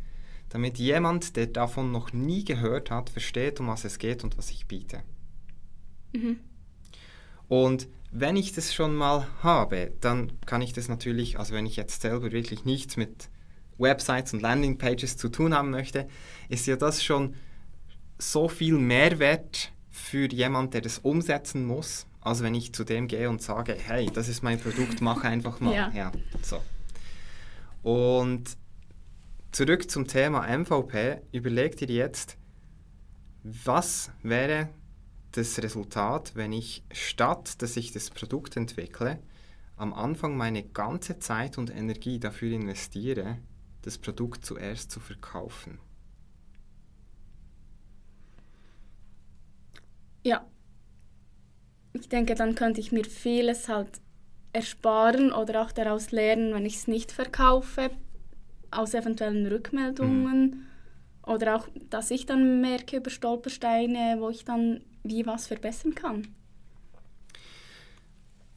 damit 0.49 0.79
jemand, 0.79 1.35
der 1.35 1.47
davon 1.47 1.91
noch 1.91 2.11
nie 2.11 2.43
gehört 2.43 2.89
hat, 2.89 3.11
versteht, 3.11 3.59
um 3.59 3.67
was 3.67 3.85
es 3.85 3.99
geht 3.99 4.23
und 4.23 4.39
was 4.39 4.49
ich 4.49 4.65
biete. 4.65 5.03
Mhm. 6.13 6.39
Und 7.47 7.87
wenn 8.11 8.35
ich 8.35 8.53
das 8.53 8.73
schon 8.73 8.95
mal 8.95 9.27
habe, 9.43 9.93
dann 10.01 10.31
kann 10.45 10.63
ich 10.63 10.73
das 10.73 10.87
natürlich, 10.87 11.37
also 11.37 11.53
wenn 11.53 11.67
ich 11.67 11.75
jetzt 11.75 12.01
selber 12.01 12.31
wirklich 12.31 12.65
nichts 12.65 12.97
mit 12.97 13.29
Websites 13.77 14.33
und 14.33 14.41
Landingpages 14.41 15.17
zu 15.17 15.29
tun 15.29 15.53
haben 15.53 15.69
möchte, 15.69 16.07
ist 16.49 16.65
ja 16.67 16.75
das 16.75 17.03
schon 17.03 17.35
so 18.17 18.47
viel 18.47 18.77
Mehrwert 18.77 19.71
für 19.89 20.27
jemand, 20.31 20.73
der 20.73 20.81
das 20.81 20.99
umsetzen 20.99 21.65
muss, 21.65 22.07
als 22.21 22.41
wenn 22.41 22.55
ich 22.55 22.73
zu 22.73 22.83
dem 22.83 23.07
gehe 23.07 23.29
und 23.29 23.41
sage, 23.41 23.75
hey, 23.75 24.09
das 24.13 24.27
ist 24.27 24.43
mein 24.43 24.59
Produkt, 24.59 25.01
mach 25.01 25.23
einfach 25.23 25.59
mal. 25.59 25.73
Ja. 25.73 25.91
ja 25.93 26.11
so. 26.41 26.61
Und 27.83 28.57
zurück 29.51 29.89
zum 29.89 30.07
Thema 30.07 30.45
MVP, 30.47 31.21
überleg 31.31 31.77
dir 31.77 31.87
jetzt, 31.87 32.37
was 33.43 34.11
wäre 34.23 34.69
das 35.31 35.61
Resultat, 35.61 36.31
wenn 36.35 36.51
ich 36.51 36.83
statt, 36.91 37.61
dass 37.61 37.77
ich 37.77 37.91
das 37.91 38.09
Produkt 38.09 38.57
entwickle, 38.57 39.19
am 39.75 39.93
Anfang 39.93 40.35
meine 40.35 40.63
ganze 40.63 41.19
Zeit 41.19 41.57
und 41.57 41.73
Energie 41.73 42.19
dafür 42.19 42.51
investiere, 42.51 43.37
das 43.87 43.97
Produkt 43.97 44.45
zuerst 44.45 44.91
zu 44.91 44.99
verkaufen. 44.99 45.79
Ja. 50.23 50.45
Ich 51.93 52.09
denke, 52.09 52.35
dann 52.35 52.53
könnte 52.53 52.81
ich 52.81 52.91
mir 52.91 53.05
vieles 53.05 53.69
halt 53.69 54.01
ersparen 54.51 55.31
oder 55.31 55.61
auch 55.61 55.71
daraus 55.71 56.11
lernen, 56.11 56.53
wenn 56.53 56.65
ich 56.65 56.75
es 56.75 56.87
nicht 56.87 57.11
verkaufe, 57.11 57.89
aus 58.71 58.93
eventuellen 58.93 59.47
Rückmeldungen. 59.47 60.41
Mhm. 60.41 60.65
Oder 61.23 61.55
auch, 61.55 61.67
dass 61.89 62.11
ich 62.11 62.25
dann 62.25 62.61
merke 62.61 62.97
über 62.97 63.09
Stolpersteine, 63.09 64.17
wo 64.19 64.29
ich 64.29 64.43
dann 64.43 64.81
wie 65.03 65.25
was 65.25 65.47
verbessern 65.47 65.95
kann. 65.95 66.27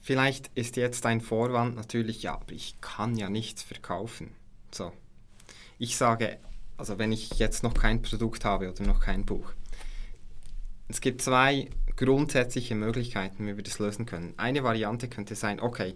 Vielleicht 0.01 0.51
ist 0.57 0.77
jetzt 0.77 1.07
ein 1.07 1.21
Vorwand 1.21 1.77
natürlich, 1.77 2.23
ja, 2.25 2.35
aber 2.35 2.53
ich 2.53 2.81
kann 2.81 3.17
ja 3.17 3.29
nichts 3.29 3.63
verkaufen. 3.63 4.35
So, 4.73 4.93
ich 5.81 5.97
sage, 5.97 6.39
also 6.77 6.99
wenn 6.99 7.11
ich 7.11 7.39
jetzt 7.39 7.63
noch 7.63 7.75
kein 7.75 8.03
Produkt 8.03 8.45
habe 8.45 8.71
oder 8.71 8.85
noch 8.85 9.01
kein 9.01 9.25
Buch, 9.25 9.53
es 10.89 11.01
gibt 11.01 11.23
zwei 11.23 11.71
grundsätzliche 11.97 12.75
Möglichkeiten, 12.75 13.47
wie 13.47 13.57
wir 13.57 13.65
das 13.65 13.79
lösen 13.79 14.05
können. 14.05 14.35
Eine 14.37 14.63
Variante 14.63 15.09
könnte 15.09 15.35
sein, 15.35 15.59
okay, 15.59 15.95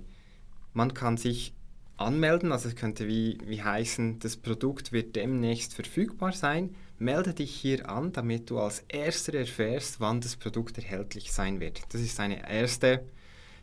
man 0.73 0.95
kann 0.95 1.19
sich 1.19 1.53
anmelden, 1.99 2.51
also 2.51 2.69
es 2.69 2.77
könnte 2.77 3.07
wie, 3.07 3.39
wie 3.45 3.63
heißen, 3.63 4.21
das 4.21 4.39
Produkt 4.39 4.91
wird 4.91 5.17
demnächst 5.17 5.75
verfügbar 5.75 6.33
sein. 6.33 6.75
Melde 6.99 7.35
dich 7.35 7.55
hier 7.55 7.89
an, 7.89 8.13
damit 8.13 8.49
du 8.49 8.59
als 8.59 8.85
erster 8.89 9.35
erfährst, 9.35 10.01
wann 10.01 10.23
das 10.23 10.37
Produkt 10.37 10.79
erhältlich 10.79 11.33
sein 11.33 11.61
wird. 11.61 11.83
Das 11.93 12.01
ist 12.01 12.19
eine 12.21 12.49
erste, 12.49 13.05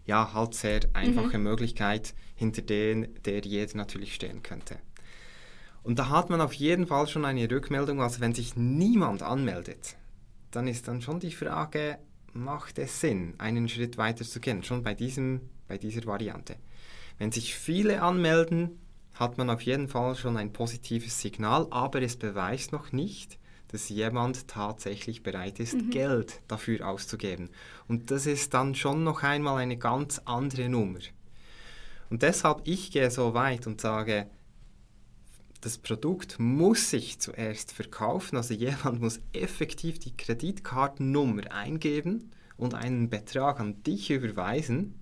ja, 0.05 0.33
halt 0.33 0.53
sehr 0.53 0.81
einfache 0.93 1.39
mhm. 1.39 1.45
Möglichkeit, 1.45 2.13
hinter 2.35 2.61
der, 2.61 3.07
der 3.25 3.41
jeder 3.41 3.77
natürlich 3.77 4.13
stehen 4.13 4.43
könnte. 4.43 4.77
Und 5.83 5.97
da 5.97 6.09
hat 6.09 6.29
man 6.29 6.41
auf 6.41 6.53
jeden 6.53 6.87
Fall 6.87 7.07
schon 7.07 7.25
eine 7.25 7.49
Rückmeldung, 7.49 8.01
also 8.01 8.21
wenn 8.21 8.33
sich 8.33 8.55
niemand 8.55 9.23
anmeldet, 9.23 9.95
dann 10.51 10.67
ist 10.67 10.87
dann 10.87 11.01
schon 11.01 11.19
die 11.19 11.31
Frage, 11.31 11.97
macht 12.33 12.77
es 12.77 12.99
Sinn, 13.01 13.33
einen 13.39 13.67
Schritt 13.67 13.97
weiter 13.97 14.23
zu 14.23 14.39
gehen, 14.39 14.63
schon 14.63 14.83
bei, 14.83 14.93
diesem, 14.93 15.41
bei 15.67 15.77
dieser 15.77 16.05
Variante. 16.05 16.55
Wenn 17.17 17.31
sich 17.31 17.55
viele 17.55 18.01
anmelden, 18.01 18.79
hat 19.13 19.37
man 19.37 19.49
auf 19.49 19.61
jeden 19.61 19.87
Fall 19.87 20.15
schon 20.15 20.37
ein 20.37 20.53
positives 20.53 21.19
Signal, 21.19 21.67
aber 21.71 22.01
es 22.01 22.15
beweist 22.15 22.71
noch 22.71 22.91
nicht, 22.91 23.37
dass 23.69 23.89
jemand 23.89 24.47
tatsächlich 24.47 25.23
bereit 25.23 25.59
ist, 25.59 25.75
mhm. 25.75 25.89
Geld 25.91 26.41
dafür 26.47 26.87
auszugeben. 26.87 27.49
Und 27.87 28.11
das 28.11 28.25
ist 28.25 28.53
dann 28.53 28.75
schon 28.75 29.03
noch 29.03 29.23
einmal 29.23 29.57
eine 29.57 29.77
ganz 29.77 30.19
andere 30.25 30.67
Nummer. 30.69 30.99
Und 32.09 32.21
deshalb, 32.23 32.61
ich 32.65 32.91
gehe 32.91 33.09
so 33.09 33.33
weit 33.33 33.67
und 33.67 33.79
sage, 33.79 34.27
das 35.61 35.77
Produkt 35.77 36.39
muss 36.39 36.89
sich 36.89 37.19
zuerst 37.19 37.71
verkaufen, 37.71 38.35
also 38.35 38.53
jemand 38.53 38.99
muss 38.99 39.19
effektiv 39.31 39.99
die 39.99 40.15
Kreditkartennummer 40.15 41.51
eingeben 41.51 42.31
und 42.57 42.73
einen 42.73 43.09
Betrag 43.09 43.59
an 43.59 43.81
dich 43.83 44.09
überweisen. 44.09 44.95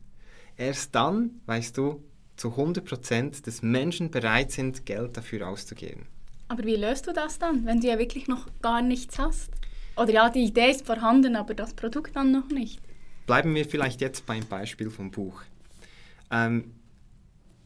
Erst 0.58 0.94
dann 0.96 1.42
weißt 1.46 1.78
du 1.78 2.04
zu 2.36 2.50
100%, 2.50 3.46
dass 3.46 3.62
Menschen 3.62 4.12
bereit 4.12 4.52
sind, 4.52 4.86
Geld 4.86 5.16
dafür 5.18 5.48
auszugeben. 5.48 6.08
Aber 6.50 6.64
wie 6.64 6.76
löst 6.76 7.08
du 7.08 7.14
das 7.14 7.40
dann, 7.40 7.66
wenn 7.66 7.80
du 7.80 7.88
ja 7.88 8.00
wirklich 8.00 8.28
noch 8.28 8.48
gar 8.62 8.82
nichts 8.82 9.18
hast? 9.20 9.52
Oder 9.96 10.12
ja, 10.12 10.30
die 10.30 10.46
Idee 10.46 10.72
ist 10.72 10.86
vorhanden, 10.86 11.36
aber 11.36 11.54
das 11.54 11.74
Produkt 11.74 12.16
dann 12.16 12.32
noch 12.32 12.50
nicht. 12.50 12.82
Bleiben 13.28 13.54
wir 13.56 13.66
vielleicht 13.66 14.02
jetzt 14.02 14.26
beim 14.26 14.46
Beispiel 14.46 14.90
vom 14.90 15.12
Buch. 15.12 15.42
Ähm, 16.32 16.74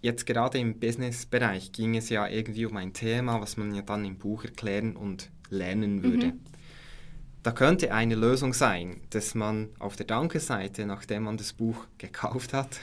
jetzt 0.04 0.26
gerade 0.26 0.60
im 0.60 0.80
Business-Bereich 0.80 1.72
ging 1.72 1.96
es 1.96 2.10
ja 2.10 2.28
irgendwie 2.28 2.66
um 2.66 2.76
ein 2.76 2.94
Thema, 2.94 3.42
was 3.42 3.56
man 3.58 3.74
ja 3.74 3.82
dann 3.82 4.04
im 4.06 4.18
Buch 4.18 4.44
erklären 4.44 4.96
und 4.98 5.32
lernen 5.50 6.04
würde. 6.04 6.28
Mhm. 6.28 6.40
Da 7.42 7.52
könnte 7.52 7.94
eine 7.94 8.16
Lösung 8.16 8.54
sein, 8.54 9.02
dass 9.10 9.34
man 9.34 9.70
auf 9.80 9.96
der 9.96 10.06
Danke-Seite, 10.06 10.86
nachdem 10.86 11.24
man 11.24 11.38
das 11.38 11.54
Buch 11.54 11.88
gekauft 11.98 12.54
hat, 12.54 12.80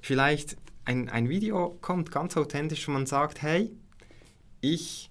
vielleicht 0.00 0.56
ein, 0.84 1.08
ein 1.08 1.28
Video 1.28 1.76
kommt, 1.80 2.12
ganz 2.12 2.36
authentisch, 2.36 2.86
wo 2.86 2.92
man 2.92 3.06
sagt, 3.06 3.42
hey, 3.42 3.72
ich 4.60 5.10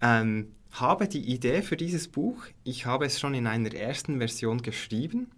ähm, 0.00 0.52
habe 0.70 1.06
die 1.06 1.32
Idee 1.32 1.60
für 1.60 1.76
dieses 1.76 2.08
Buch, 2.08 2.46
ich 2.64 2.86
habe 2.86 3.04
es 3.04 3.20
schon 3.20 3.34
in 3.34 3.46
einer 3.46 3.74
ersten 3.74 4.18
Version 4.18 4.62
geschrieben 4.62 5.30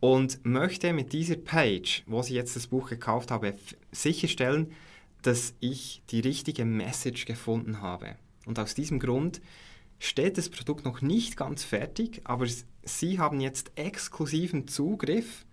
und 0.00 0.44
möchte 0.44 0.92
mit 0.92 1.12
dieser 1.12 1.36
Page, 1.36 2.04
wo 2.06 2.20
ich 2.20 2.30
jetzt 2.30 2.56
das 2.56 2.68
Buch 2.68 2.88
gekauft 2.88 3.30
habe, 3.30 3.54
sicherstellen, 3.90 4.72
dass 5.22 5.54
ich 5.60 6.02
die 6.10 6.20
richtige 6.20 6.64
Message 6.64 7.24
gefunden 7.24 7.80
habe. 7.80 8.16
Und 8.46 8.58
aus 8.58 8.74
diesem 8.74 9.00
Grund 9.00 9.40
steht 9.98 10.38
das 10.38 10.48
Produkt 10.48 10.84
noch 10.84 11.02
nicht 11.02 11.36
ganz 11.36 11.64
fertig, 11.64 12.20
aber 12.24 12.46
Sie 12.82 13.18
haben 13.18 13.40
jetzt 13.40 13.72
exklusiven 13.74 14.68
Zugriff 14.68 15.44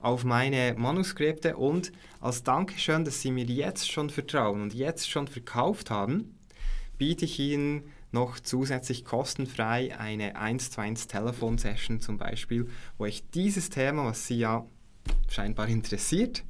auf 0.00 0.24
meine 0.24 0.74
Manuskripte 0.76 1.56
und 1.56 1.92
als 2.20 2.42
Dankeschön, 2.42 3.04
dass 3.04 3.20
Sie 3.20 3.30
mir 3.30 3.44
jetzt 3.44 3.90
schon 3.90 4.10
vertrauen 4.10 4.60
und 4.60 4.74
jetzt 4.74 5.08
schon 5.08 5.28
verkauft 5.28 5.90
haben, 5.90 6.36
biete 6.98 7.24
ich 7.24 7.38
Ihnen 7.38 7.84
noch 8.12 8.38
zusätzlich 8.38 9.04
kostenfrei 9.04 9.98
eine 9.98 10.36
1 10.36 10.70
zu 10.70 10.80
1 10.80 11.06
Telefonsession 11.08 12.00
zum 12.00 12.18
Beispiel, 12.18 12.68
wo 12.98 13.06
ich 13.06 13.28
dieses 13.30 13.70
Thema, 13.70 14.04
was 14.04 14.26
Sie 14.26 14.38
ja 14.38 14.66
scheinbar 15.28 15.68
interessiert, 15.68 16.44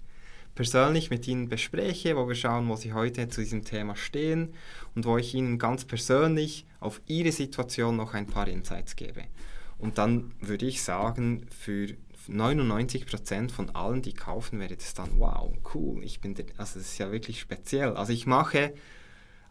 persönlich 0.55 1.11
mit 1.11 1.27
Ihnen 1.27 1.49
bespreche, 1.49 2.17
wo 2.17 2.29
wir 2.29 2.35
schauen, 2.35 2.69
wo 2.69 2.77
Sie 2.77 2.93
heute 2.93 3.29
zu 3.29 3.41
diesem 3.41 3.65
Thema 3.65 3.97
stehen 3.97 4.55
und 4.95 5.07
wo 5.07 5.17
ich 5.17 5.35
Ihnen 5.35 5.59
ganz 5.59 5.85
persönlich 5.85 6.67
auf 6.81 7.01
Ihre 7.07 7.33
Situation 7.33 7.97
noch 7.97 8.15
ein 8.15 8.27
paar 8.27 8.49
Insights 8.49 8.97
gebe. 8.97 9.25
Und 9.79 9.99
dann 9.99 10.33
würde 10.41 10.67
ich 10.67 10.83
sagen, 10.83 11.47
für 11.51 11.89
99% 12.29 13.51
von 13.51 13.71
allen, 13.71 14.03
die 14.03 14.13
kaufen, 14.13 14.61
wäre 14.61 14.77
das 14.77 14.95
dann, 14.95 15.19
wow, 15.19 15.53
cool, 15.75 16.05
ich 16.05 16.21
bin, 16.21 16.37
also 16.57 16.79
das 16.79 16.89
ist 16.89 16.99
ja 16.99 17.11
wirklich 17.11 17.41
speziell. 17.41 17.97
Also 17.97 18.13
ich 18.13 18.27
mache 18.27 18.75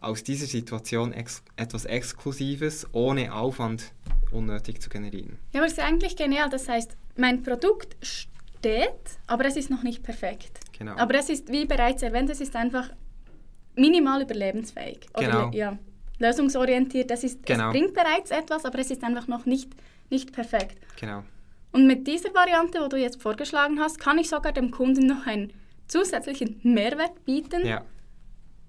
aus 0.02 0.24
dieser 0.24 0.48
Situation 0.48 1.14
ex 1.14 1.44
etwas 1.56 1.86
Exklusives, 1.86 2.88
ohne 2.92 3.34
Aufwand 3.34 3.94
unnötig 4.32 4.82
zu 4.82 4.90
generieren. 4.90 5.38
Ja, 5.54 5.60
aber 5.60 5.68
es 5.68 5.74
ist 5.74 5.80
eigentlich 5.80 6.16
genial. 6.16 6.50
Das 6.50 6.68
heißt, 6.68 6.98
mein 7.16 7.44
Produkt 7.44 7.96
steht, 8.02 8.90
aber 9.28 9.46
es 9.46 9.56
ist 9.56 9.70
noch 9.70 9.84
nicht 9.84 10.04
perfekt. 10.04 10.60
Genau. 10.78 10.96
Aber 10.98 11.16
es 11.16 11.30
ist, 11.30 11.52
wie 11.52 11.66
bereits 11.66 12.02
erwähnt, 12.02 12.30
es 12.32 12.42
ist 12.42 12.56
einfach 12.56 12.90
minimal 13.76 14.24
überlebensfähig. 14.24 15.08
Oder 15.16 15.28
genau. 15.28 15.52
ja, 15.52 15.78
lösungsorientiert. 16.18 17.12
Das 17.12 17.24
ist, 17.24 17.46
genau. 17.46 17.68
Es 17.68 17.72
bringt 17.72 17.94
bereits 17.94 18.32
etwas, 18.32 18.66
aber 18.66 18.80
es 18.80 18.90
ist 18.90 19.04
einfach 19.04 19.28
noch 19.28 19.46
nicht, 19.46 19.70
nicht 20.10 20.34
perfekt. 20.34 20.78
Genau. 21.00 21.24
Und 21.74 21.86
mit 21.86 22.08
dieser 22.08 22.34
Variante, 22.34 22.80
wo 22.82 22.88
du 22.88 22.98
jetzt 22.98 23.22
vorgeschlagen 23.22 23.80
hast, 23.80 24.00
kann 24.00 24.18
ich 24.18 24.30
sogar 24.30 24.52
dem 24.52 24.72
Kunden 24.72 25.06
noch 25.06 25.28
einen 25.28 25.54
zusätzlichen 25.88 26.60
Mehrwert 26.64 27.24
bieten. 27.24 27.66
Ja 27.66 27.86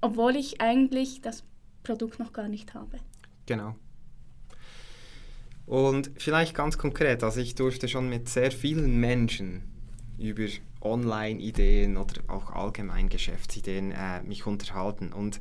obwohl 0.03 0.37
ich 0.37 0.61
eigentlich 0.61 1.23
das 1.23 1.45
Produkt 1.83 2.19
noch 2.19 2.35
gar 2.35 2.49
nicht 2.49 2.75
habe. 2.75 2.99
Genau. 3.47 3.75
Und 5.65 6.11
vielleicht 6.17 6.55
ganz 6.55 6.77
konkret, 6.77 7.23
also 7.23 7.41
ich 7.41 7.55
durfte 7.55 7.89
schon 7.89 8.09
mit 8.09 8.29
sehr 8.29 8.53
vielen 8.53 9.01
Menschen 9.01 9.63
über 10.19 10.47
Online-Ideen 10.83 11.97
oder 11.97 12.21
auch 12.29 12.51
allgemein 12.51 13.09
Geschäftsideen 13.09 13.93
äh, 13.93 14.23
mich 14.23 14.47
unterhalten. 14.47 15.13
Und 15.13 15.41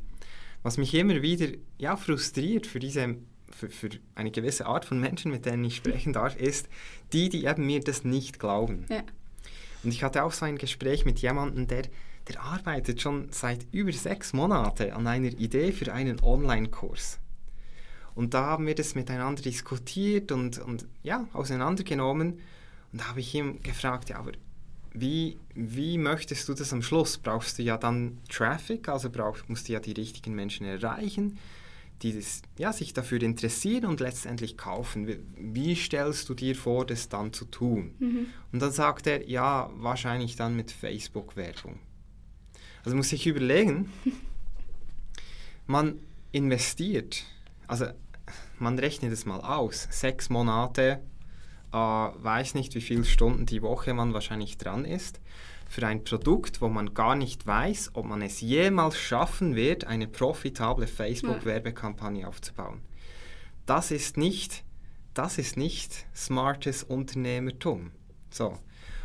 was 0.62 0.78
mich 0.78 0.94
immer 0.94 1.20
wieder 1.22 1.48
ja, 1.78 1.96
frustriert 1.96 2.66
für 2.66 2.78
diese 2.78 3.16
für, 3.50 3.68
für, 3.68 3.90
eine 4.14 4.30
gewisse 4.30 4.64
Art 4.64 4.86
von 4.86 4.98
Menschen, 4.98 5.30
mit 5.30 5.44
denen 5.44 5.64
ich 5.64 5.76
sprechen 5.76 6.14
darf, 6.14 6.36
ist 6.36 6.68
die, 7.12 7.28
die 7.28 7.44
eben 7.44 7.66
mir 7.66 7.80
das 7.80 8.02
nicht 8.02 8.40
glauben. 8.40 8.86
Ja. 8.88 9.02
Und 9.84 9.92
ich 9.92 10.02
hatte 10.02 10.22
auch 10.24 10.32
so 10.32 10.46
ein 10.46 10.56
Gespräch 10.56 11.04
mit 11.04 11.18
jemandem, 11.18 11.66
der 11.66 11.82
der 12.28 12.42
arbeitet 12.42 13.00
schon 13.00 13.28
seit 13.30 13.66
über 13.72 13.92
sechs 13.92 14.32
Monaten 14.32 14.92
an 14.92 15.06
einer 15.06 15.28
Idee 15.28 15.72
für 15.72 15.92
einen 15.92 16.20
Online-Kurs. 16.22 17.18
Und 18.14 18.34
da 18.34 18.46
haben 18.46 18.66
wir 18.66 18.74
das 18.74 18.94
miteinander 18.94 19.42
diskutiert 19.42 20.32
und, 20.32 20.58
und 20.58 20.86
ja, 21.02 21.26
auseinandergenommen. 21.32 22.40
Und 22.92 23.00
da 23.00 23.08
habe 23.08 23.20
ich 23.20 23.34
ihm 23.34 23.62
gefragt, 23.62 24.10
ja, 24.10 24.18
aber 24.18 24.32
wie, 24.92 25.38
wie 25.54 25.96
möchtest 25.96 26.48
du 26.48 26.54
das 26.54 26.72
am 26.72 26.82
Schluss? 26.82 27.16
Brauchst 27.16 27.58
du 27.58 27.62
ja 27.62 27.78
dann 27.78 28.18
Traffic, 28.28 28.88
also 28.88 29.08
brauchst, 29.08 29.48
musst 29.48 29.68
du 29.68 29.72
ja 29.72 29.80
die 29.80 29.92
richtigen 29.92 30.34
Menschen 30.34 30.66
erreichen, 30.66 31.38
die 32.02 32.14
das, 32.14 32.42
ja, 32.58 32.72
sich 32.72 32.92
dafür 32.92 33.22
interessieren 33.22 33.86
und 33.86 34.00
letztendlich 34.00 34.58
kaufen. 34.58 35.06
Wie, 35.06 35.20
wie 35.36 35.74
stellst 35.74 36.28
du 36.28 36.34
dir 36.34 36.54
vor, 36.54 36.84
das 36.84 37.08
dann 37.08 37.32
zu 37.32 37.46
tun? 37.46 37.94
Mhm. 37.98 38.26
Und 38.52 38.60
dann 38.60 38.72
sagt 38.72 39.06
er, 39.06 39.28
ja, 39.28 39.70
wahrscheinlich 39.76 40.36
dann 40.36 40.54
mit 40.54 40.70
Facebook-Werbung. 40.70 41.78
Also 42.84 42.96
muss 42.96 43.12
ich 43.12 43.26
überlegen, 43.26 43.92
man 45.66 45.98
investiert, 46.32 47.24
also 47.66 47.86
man 48.58 48.78
rechnet 48.78 49.12
es 49.12 49.24
mal 49.24 49.40
aus, 49.40 49.88
sechs 49.90 50.30
Monate, 50.30 51.00
äh, 51.72 51.76
weiß 51.76 52.54
nicht, 52.54 52.74
wie 52.74 52.80
viele 52.80 53.04
Stunden 53.04 53.46
die 53.46 53.62
Woche 53.62 53.94
man 53.94 54.14
wahrscheinlich 54.14 54.58
dran 54.58 54.84
ist, 54.84 55.20
für 55.68 55.86
ein 55.86 56.04
Produkt, 56.04 56.60
wo 56.60 56.68
man 56.68 56.92
gar 56.92 57.14
nicht 57.14 57.46
weiß, 57.46 57.92
ob 57.94 58.04
man 58.04 58.20
es 58.20 58.40
jemals 58.40 58.96
schaffen 58.98 59.56
wird, 59.56 59.84
eine 59.84 60.06
profitable 60.06 60.86
Facebook-Werbekampagne 60.86 62.28
aufzubauen. 62.28 62.82
Das 63.64 63.90
ist 63.90 64.18
nicht, 64.18 64.64
das 65.14 65.38
ist 65.38 65.56
nicht 65.56 66.06
smartes 66.14 66.82
Unternehmertum. 66.82 67.90
So. 68.30 68.58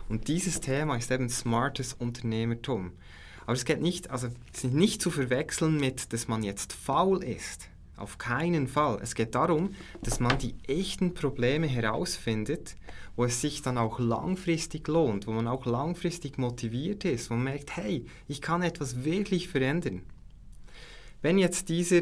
Und 0.09 0.27
dieses 0.27 0.59
Thema 0.59 0.97
ist 0.97 1.11
eben 1.11 1.29
smartes 1.29 1.93
Unternehmertum. 1.93 2.91
Aber 3.47 3.55
es 3.55 3.63
geht 3.63 3.81
nicht, 3.81 4.11
also 4.11 4.27
es 4.53 4.65
ist 4.65 4.73
nicht 4.73 5.01
zu 5.01 5.09
verwechseln 5.09 5.79
mit, 5.79 6.11
dass 6.11 6.27
man 6.27 6.43
jetzt 6.43 6.73
faul 6.73 7.23
ist. 7.23 7.69
Auf 7.95 8.17
keinen 8.17 8.67
Fall. 8.67 8.99
Es 9.01 9.15
geht 9.15 9.35
darum, 9.35 9.73
dass 10.03 10.19
man 10.19 10.37
die 10.37 10.53
echten 10.67 11.13
Probleme 11.13 11.65
herausfindet, 11.65 12.75
wo 13.15 13.23
es 13.23 13.39
sich 13.39 13.61
dann 13.61 13.77
auch 13.77 13.99
langfristig 13.99 14.87
lohnt, 14.89 15.27
wo 15.27 15.31
man 15.31 15.47
auch 15.47 15.65
langfristig 15.65 16.37
motiviert 16.37 17.05
ist, 17.05 17.29
wo 17.29 17.35
man 17.35 17.45
merkt, 17.45 17.77
hey, 17.77 18.05
ich 18.27 18.41
kann 18.41 18.61
etwas 18.61 19.05
wirklich 19.05 19.47
verändern. 19.47 20.03
Wenn 21.21 21.37
jetzt 21.37 21.69
dieser 21.69 22.01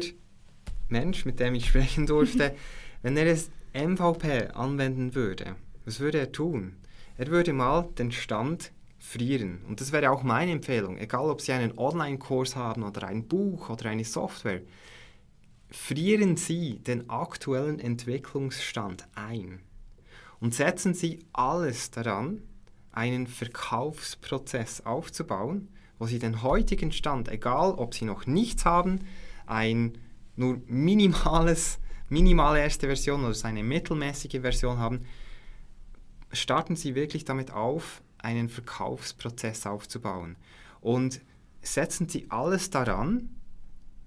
Mensch, 0.88 1.24
mit 1.24 1.38
dem 1.38 1.54
ich 1.54 1.68
sprechen 1.68 2.06
durfte, 2.08 2.56
wenn 3.02 3.16
er 3.16 3.26
es 3.26 3.50
MVP 3.72 4.48
anwenden 4.48 5.14
würde, 5.14 5.54
was 5.84 6.00
würde 6.00 6.18
er 6.18 6.32
tun? 6.32 6.74
Er 7.16 7.28
würde 7.28 7.52
mal 7.52 7.88
den 7.96 8.10
Stand 8.10 8.72
frieren. 9.06 9.60
Und 9.68 9.80
das 9.80 9.92
wäre 9.92 10.10
auch 10.10 10.24
meine 10.24 10.50
Empfehlung, 10.50 10.98
egal 10.98 11.30
ob 11.30 11.40
Sie 11.40 11.52
einen 11.52 11.78
Online-Kurs 11.78 12.56
haben 12.56 12.82
oder 12.82 13.06
ein 13.06 13.28
Buch 13.28 13.70
oder 13.70 13.88
eine 13.88 14.04
Software. 14.04 14.62
Frieren 15.70 16.36
Sie 16.36 16.80
den 16.80 17.08
aktuellen 17.08 17.78
Entwicklungsstand 17.78 19.06
ein 19.14 19.60
und 20.40 20.54
setzen 20.54 20.92
Sie 20.92 21.20
alles 21.32 21.92
daran, 21.92 22.42
einen 22.90 23.28
Verkaufsprozess 23.28 24.84
aufzubauen, 24.84 25.68
wo 25.98 26.06
Sie 26.06 26.18
den 26.18 26.42
heutigen 26.42 26.90
Stand, 26.90 27.28
egal 27.28 27.72
ob 27.72 27.94
Sie 27.94 28.06
noch 28.06 28.26
nichts 28.26 28.64
haben, 28.64 29.00
ein 29.46 29.98
nur 30.34 30.60
minimales, 30.66 31.78
minimale 32.08 32.60
erste 32.60 32.86
Version 32.86 33.24
oder 33.24 33.36
eine 33.44 33.62
mittelmäßige 33.62 34.40
Version 34.40 34.78
haben, 34.78 35.06
starten 36.32 36.74
Sie 36.74 36.94
wirklich 36.96 37.24
damit 37.24 37.52
auf, 37.52 38.02
einen 38.26 38.48
Verkaufsprozess 38.48 39.66
aufzubauen. 39.66 40.36
Und 40.80 41.20
setzen 41.62 42.08
Sie 42.08 42.26
alles 42.28 42.70
daran, 42.70 43.30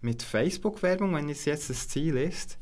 mit 0.01 0.23
Facebook-Werbung, 0.23 1.15
wenn 1.15 1.29
es 1.29 1.45
jetzt 1.45 1.69
das 1.69 1.87
Ziel 1.87 2.17
ist, 2.17 2.57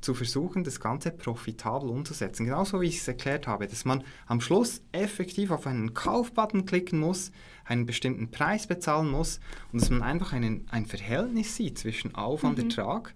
zu 0.00 0.14
versuchen, 0.14 0.64
das 0.64 0.80
Ganze 0.80 1.10
profitabel 1.10 1.90
umzusetzen. 1.90 2.44
Genauso 2.44 2.80
wie 2.80 2.86
ich 2.86 2.98
es 2.98 3.08
erklärt 3.08 3.46
habe, 3.46 3.66
dass 3.66 3.84
man 3.84 4.02
am 4.26 4.40
Schluss 4.40 4.80
effektiv 4.92 5.50
auf 5.50 5.66
einen 5.66 5.94
Kaufbutton 5.94 6.66
klicken 6.66 6.98
muss, 6.98 7.30
einen 7.64 7.86
bestimmten 7.86 8.30
Preis 8.30 8.66
bezahlen 8.66 9.10
muss 9.10 9.38
und 9.72 9.80
dass 9.80 9.90
man 9.90 10.02
einfach 10.02 10.32
einen, 10.32 10.66
ein 10.70 10.86
Verhältnis 10.86 11.54
sieht 11.56 11.78
zwischen 11.78 12.14
Aufwand, 12.14 12.58
mhm. 12.58 12.64
Ertrag 12.64 13.14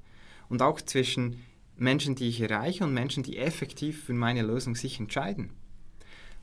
und 0.49 0.63
auch 0.63 0.81
zwischen 0.81 1.43
Menschen, 1.77 2.15
die 2.15 2.29
ich 2.29 2.41
erreiche 2.41 2.85
und 2.85 2.95
Menschen, 2.95 3.23
die 3.23 3.39
effektiv 3.39 4.05
für 4.05 4.13
meine 4.15 4.43
Lösung 4.43 4.77
sich 4.77 5.01
entscheiden. 5.01 5.51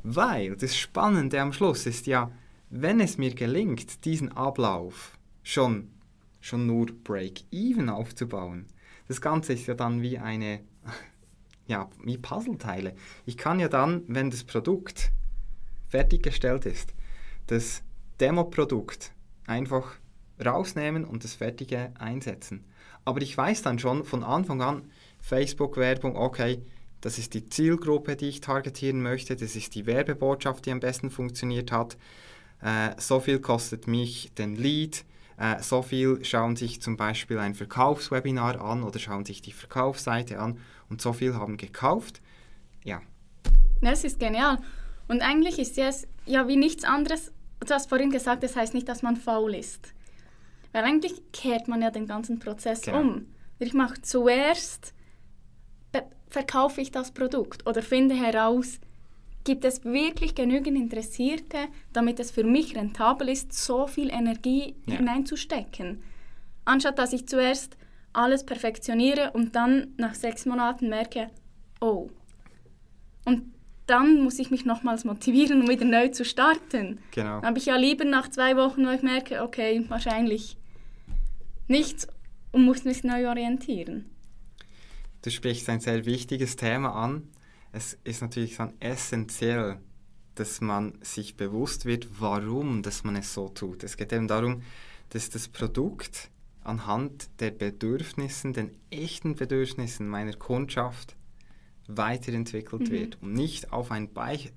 Weil 0.04 0.56
das 0.56 0.78
Spannende 0.78 1.42
am 1.42 1.54
Schluss 1.54 1.86
ist 1.86 2.08
ja, 2.08 2.32
wenn 2.70 3.00
es 3.00 3.18
mir 3.18 3.34
gelingt, 3.34 4.06
diesen 4.06 4.32
Ablauf 4.32 5.18
schon, 5.44 5.90
schon 6.42 6.66
nur 6.66 6.88
Break-Even 7.04 7.90
aufzubauen, 7.90 8.68
das 9.08 9.22
Ganze 9.22 9.54
ist 9.54 9.68
ja 9.68 9.74
dann 9.74 10.02
wie 10.02 10.18
eine, 10.18 10.62
ja, 11.68 11.90
wie 12.04 12.18
Puzzleteile. 12.18 12.96
Ich 13.26 13.38
kann 13.38 13.60
ja 13.60 13.70
dann, 13.70 14.04
wenn 14.08 14.30
das 14.30 14.44
Produkt 14.44 15.12
fertiggestellt 15.88 16.66
ist, 16.66 16.94
das 17.48 17.84
Demo-Produkt 18.20 19.14
einfach 19.46 19.96
rausnehmen 20.44 21.06
und 21.06 21.24
das 21.24 21.34
Fertige 21.34 21.92
einsetzen. 21.98 22.66
Aber 23.06 23.22
ich 23.22 23.38
weiß 23.38 23.62
dann 23.62 23.80
schon 23.80 24.04
von 24.04 24.24
Anfang 24.24 24.62
an, 24.62 24.92
Facebook-Werbung, 25.22 26.16
okay, 26.18 26.62
das 27.02 27.18
ist 27.18 27.34
die 27.34 27.48
Zielgruppe, 27.48 28.16
die 28.16 28.30
ich 28.30 28.42
targetieren 28.42 29.02
möchte, 29.02 29.36
das 29.36 29.56
ist 29.56 29.76
die 29.76 29.86
Werbebotschaft, 29.86 30.66
die 30.66 30.72
am 30.72 30.80
besten 30.80 31.10
funktioniert 31.10 31.72
hat. 31.72 31.98
Äh, 32.62 32.92
so 32.98 33.20
viel 33.20 33.40
kostet 33.40 33.88
mich 33.88 34.32
den 34.38 34.56
Lead, 34.56 35.06
äh, 35.38 35.62
so 35.62 35.82
viel 35.84 36.24
schauen 36.26 36.56
sich 36.56 36.82
zum 36.82 36.98
Beispiel 36.98 37.38
ein 37.38 37.54
Verkaufswebinar 37.54 38.60
an 38.60 38.84
oder 38.84 38.98
schauen 38.98 39.26
sich 39.26 39.42
die 39.42 39.52
Verkaufsseite 39.52 40.40
an 40.40 40.60
und 40.90 41.02
so 41.02 41.14
viel 41.14 41.36
haben 41.36 41.58
gekauft. 41.58 42.22
Ja. 42.84 43.02
Das 43.82 44.04
ist 44.04 44.20
genial. 44.20 44.58
Und 45.08 45.22
eigentlich 45.22 45.60
ist 45.60 45.78
es 45.78 46.08
ja 46.26 46.48
wie 46.48 46.58
nichts 46.58 46.84
anderes. 46.84 47.32
Du 47.60 47.74
hast 47.74 47.90
vorhin 47.90 48.10
gesagt, 48.10 48.44
das 48.44 48.56
heißt 48.56 48.74
nicht, 48.74 48.90
dass 48.90 49.04
man 49.04 49.16
faul 49.16 49.54
ist. 49.54 49.94
Weil 50.72 50.84
eigentlich 50.84 51.22
kehrt 51.32 51.68
man 51.68 51.82
ja 51.82 51.92
den 51.92 52.08
ganzen 52.08 52.40
Prozess 52.40 52.82
genau. 52.82 53.02
um. 53.02 53.28
Ich 53.60 53.74
mache 53.74 54.02
zuerst 54.02 54.94
verkaufe 56.30 56.82
ich 56.82 56.92
das 56.92 57.12
Produkt 57.12 57.66
oder 57.68 57.82
finde 57.82 58.16
heraus, 58.16 58.80
gibt 59.44 59.64
es 59.64 59.86
wirklich 59.86 60.36
genügend 60.36 60.78
Interessierte, 60.78 61.58
damit 61.94 62.20
es 62.20 62.32
für 62.32 62.44
mich 62.44 62.76
rentabel 62.76 63.30
ist, 63.30 63.54
so 63.54 63.88
viel 63.88 64.10
Energie 64.10 64.76
ja. 64.86 64.98
hineinzustecken. 64.98 66.04
Anstatt 66.66 67.00
dass 67.00 67.14
ich 67.14 67.28
zuerst 67.28 67.78
alles 68.12 68.46
perfektioniere 68.46 69.32
und 69.32 69.56
dann 69.56 69.94
nach 69.98 70.16
sechs 70.16 70.46
Monaten 70.46 70.90
merke, 70.90 71.30
oh. 71.80 72.10
Und 73.26 73.54
dann 73.86 74.22
muss 74.22 74.38
ich 74.40 74.52
mich 74.52 74.66
nochmals 74.66 75.06
motivieren, 75.06 75.62
um 75.62 75.70
wieder 75.70 75.86
neu 75.86 76.10
zu 76.10 76.26
starten. 76.26 77.00
Genau. 77.12 77.42
Habe 77.42 77.58
ich 77.58 77.68
ja 77.68 77.78
lieber 77.78 78.04
nach 78.04 78.28
zwei 78.30 78.58
Wochen, 78.58 78.86
wo 78.86 78.92
ich 78.92 79.02
merke, 79.02 79.44
okay, 79.44 79.86
wahrscheinlich 79.88 80.58
nichts 81.68 82.08
und 82.52 82.66
muss 82.66 82.84
mich 82.84 83.04
neu 83.04 83.30
orientieren. 83.30 84.10
Du 85.22 85.32
sprichst 85.32 85.70
ein 85.70 85.80
sehr 85.80 86.06
wichtiges 86.06 86.56
Thema 86.56 86.94
an. 86.94 87.30
Es 87.72 87.98
ist 88.04 88.22
natürlich 88.22 88.58
dann 88.58 88.74
essentiell, 88.80 89.80
dass 90.36 90.62
man 90.62 90.98
sich 91.02 91.36
bewusst 91.36 91.86
wird, 91.86 92.08
warum 92.20 92.84
dass 92.84 93.04
man 93.04 93.16
es 93.16 93.34
so 93.34 93.50
tut. 93.50 93.84
Es 93.84 93.98
geht 93.98 94.14
eben 94.14 94.28
darum, 94.28 94.62
dass 95.10 95.30
das 95.30 95.48
Produkt 95.48 96.30
anhand 96.64 97.30
der 97.40 97.52
Bedürfnissen, 97.52 98.54
den 98.54 98.72
echten 98.90 99.36
Bedürfnissen 99.36 100.08
meiner 100.08 100.34
Kundschaft 100.34 101.16
weiterentwickelt 101.88 102.90
mhm. 102.90 102.92
wird 102.92 103.22
und 103.22 103.34
nicht 103.34 103.72
auf 103.72 103.92
ein, 103.92 104.10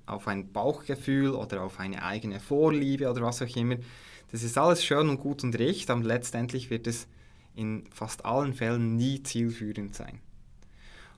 auf 0.05 0.27
ein 0.27 0.51
Bauchgefühl 0.51 1.31
oder 1.31 1.63
auf 1.63 1.79
eine 1.79 2.03
eigene 2.03 2.39
Vorliebe 2.39 3.09
oder 3.09 3.21
was 3.21 3.41
auch 3.41 3.55
immer. 3.55 3.77
Das 4.31 4.43
ist 4.43 4.57
alles 4.57 4.85
schön 4.85 5.09
und 5.09 5.19
gut 5.19 5.43
und 5.43 5.57
recht, 5.57 5.89
aber 5.89 6.03
letztendlich 6.03 6.69
wird 6.69 6.87
es 6.87 7.07
in 7.55 7.85
fast 7.91 8.25
allen 8.25 8.53
Fällen 8.53 8.95
nie 8.95 9.23
zielführend 9.23 9.95
sein. 9.95 10.19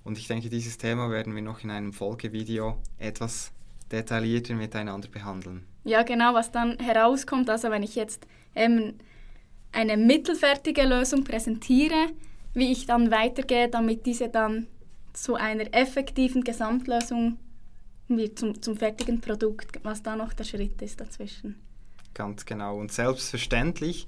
Und 0.03 0.17
ich 0.17 0.27
denke, 0.27 0.49
dieses 0.49 0.77
Thema 0.77 1.09
werden 1.09 1.33
wir 1.35 1.41
noch 1.41 1.63
in 1.63 1.71
einem 1.71 1.93
Folgevideo 1.93 2.77
etwas 2.97 3.51
detaillierter 3.91 4.55
miteinander 4.55 5.07
behandeln. 5.07 5.65
Ja, 5.85 6.03
genau, 6.03 6.33
was 6.33 6.51
dann 6.51 6.77
herauskommt, 6.79 7.49
also 7.49 7.69
wenn 7.69 7.83
ich 7.83 7.95
jetzt 7.95 8.25
ähm, 8.55 8.95
eine 9.71 9.97
mittelfertige 9.97 10.83
Lösung 10.83 11.23
präsentiere, 11.23 12.09
wie 12.53 12.71
ich 12.71 12.85
dann 12.85 13.11
weitergehe, 13.11 13.69
damit 13.69 14.05
diese 14.05 14.29
dann 14.29 14.67
zu 15.13 15.35
einer 15.35 15.73
effektiven 15.73 16.43
Gesamtlösung 16.43 17.37
wird, 18.07 18.39
zum, 18.39 18.61
zum 18.61 18.77
fertigen 18.77 19.21
Produkt, 19.21 19.79
was 19.83 20.03
da 20.03 20.15
noch 20.15 20.33
der 20.33 20.43
Schritt 20.43 20.81
ist 20.81 20.99
dazwischen. 20.99 21.55
Ganz 22.13 22.45
genau. 22.45 22.77
Und 22.77 22.91
selbstverständlich, 22.91 24.07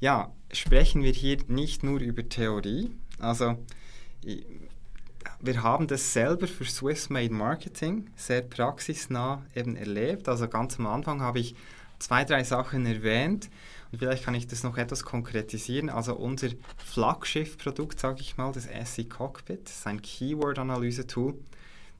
ja, 0.00 0.32
sprechen 0.52 1.02
wir 1.02 1.12
hier 1.12 1.38
nicht 1.48 1.82
nur 1.82 2.00
über 2.00 2.28
Theorie. 2.28 2.90
Also 3.18 3.56
wir 5.44 5.62
haben 5.62 5.86
das 5.86 6.12
selber 6.12 6.46
für 6.46 6.64
Swiss 6.64 7.10
Made 7.10 7.32
Marketing 7.32 8.08
sehr 8.16 8.40
praxisnah 8.40 9.42
eben 9.54 9.76
erlebt. 9.76 10.28
Also 10.28 10.48
ganz 10.48 10.78
am 10.78 10.86
Anfang 10.86 11.20
habe 11.20 11.38
ich 11.38 11.54
zwei, 11.98 12.24
drei 12.24 12.44
Sachen 12.44 12.86
erwähnt 12.86 13.50
und 13.92 13.98
vielleicht 13.98 14.24
kann 14.24 14.34
ich 14.34 14.46
das 14.46 14.62
noch 14.62 14.78
etwas 14.78 15.04
konkretisieren. 15.04 15.90
Also 15.90 16.14
unser 16.14 16.48
Flaggschiff-Produkt, 16.78 18.00
sage 18.00 18.22
ich 18.22 18.38
mal, 18.38 18.52
das 18.52 18.68
SE 18.84 19.04
Cockpit, 19.04 19.66
das 19.66 19.76
ist 19.76 19.86
ein 19.86 20.00
Keyword-Analyse-Tool. 20.00 21.34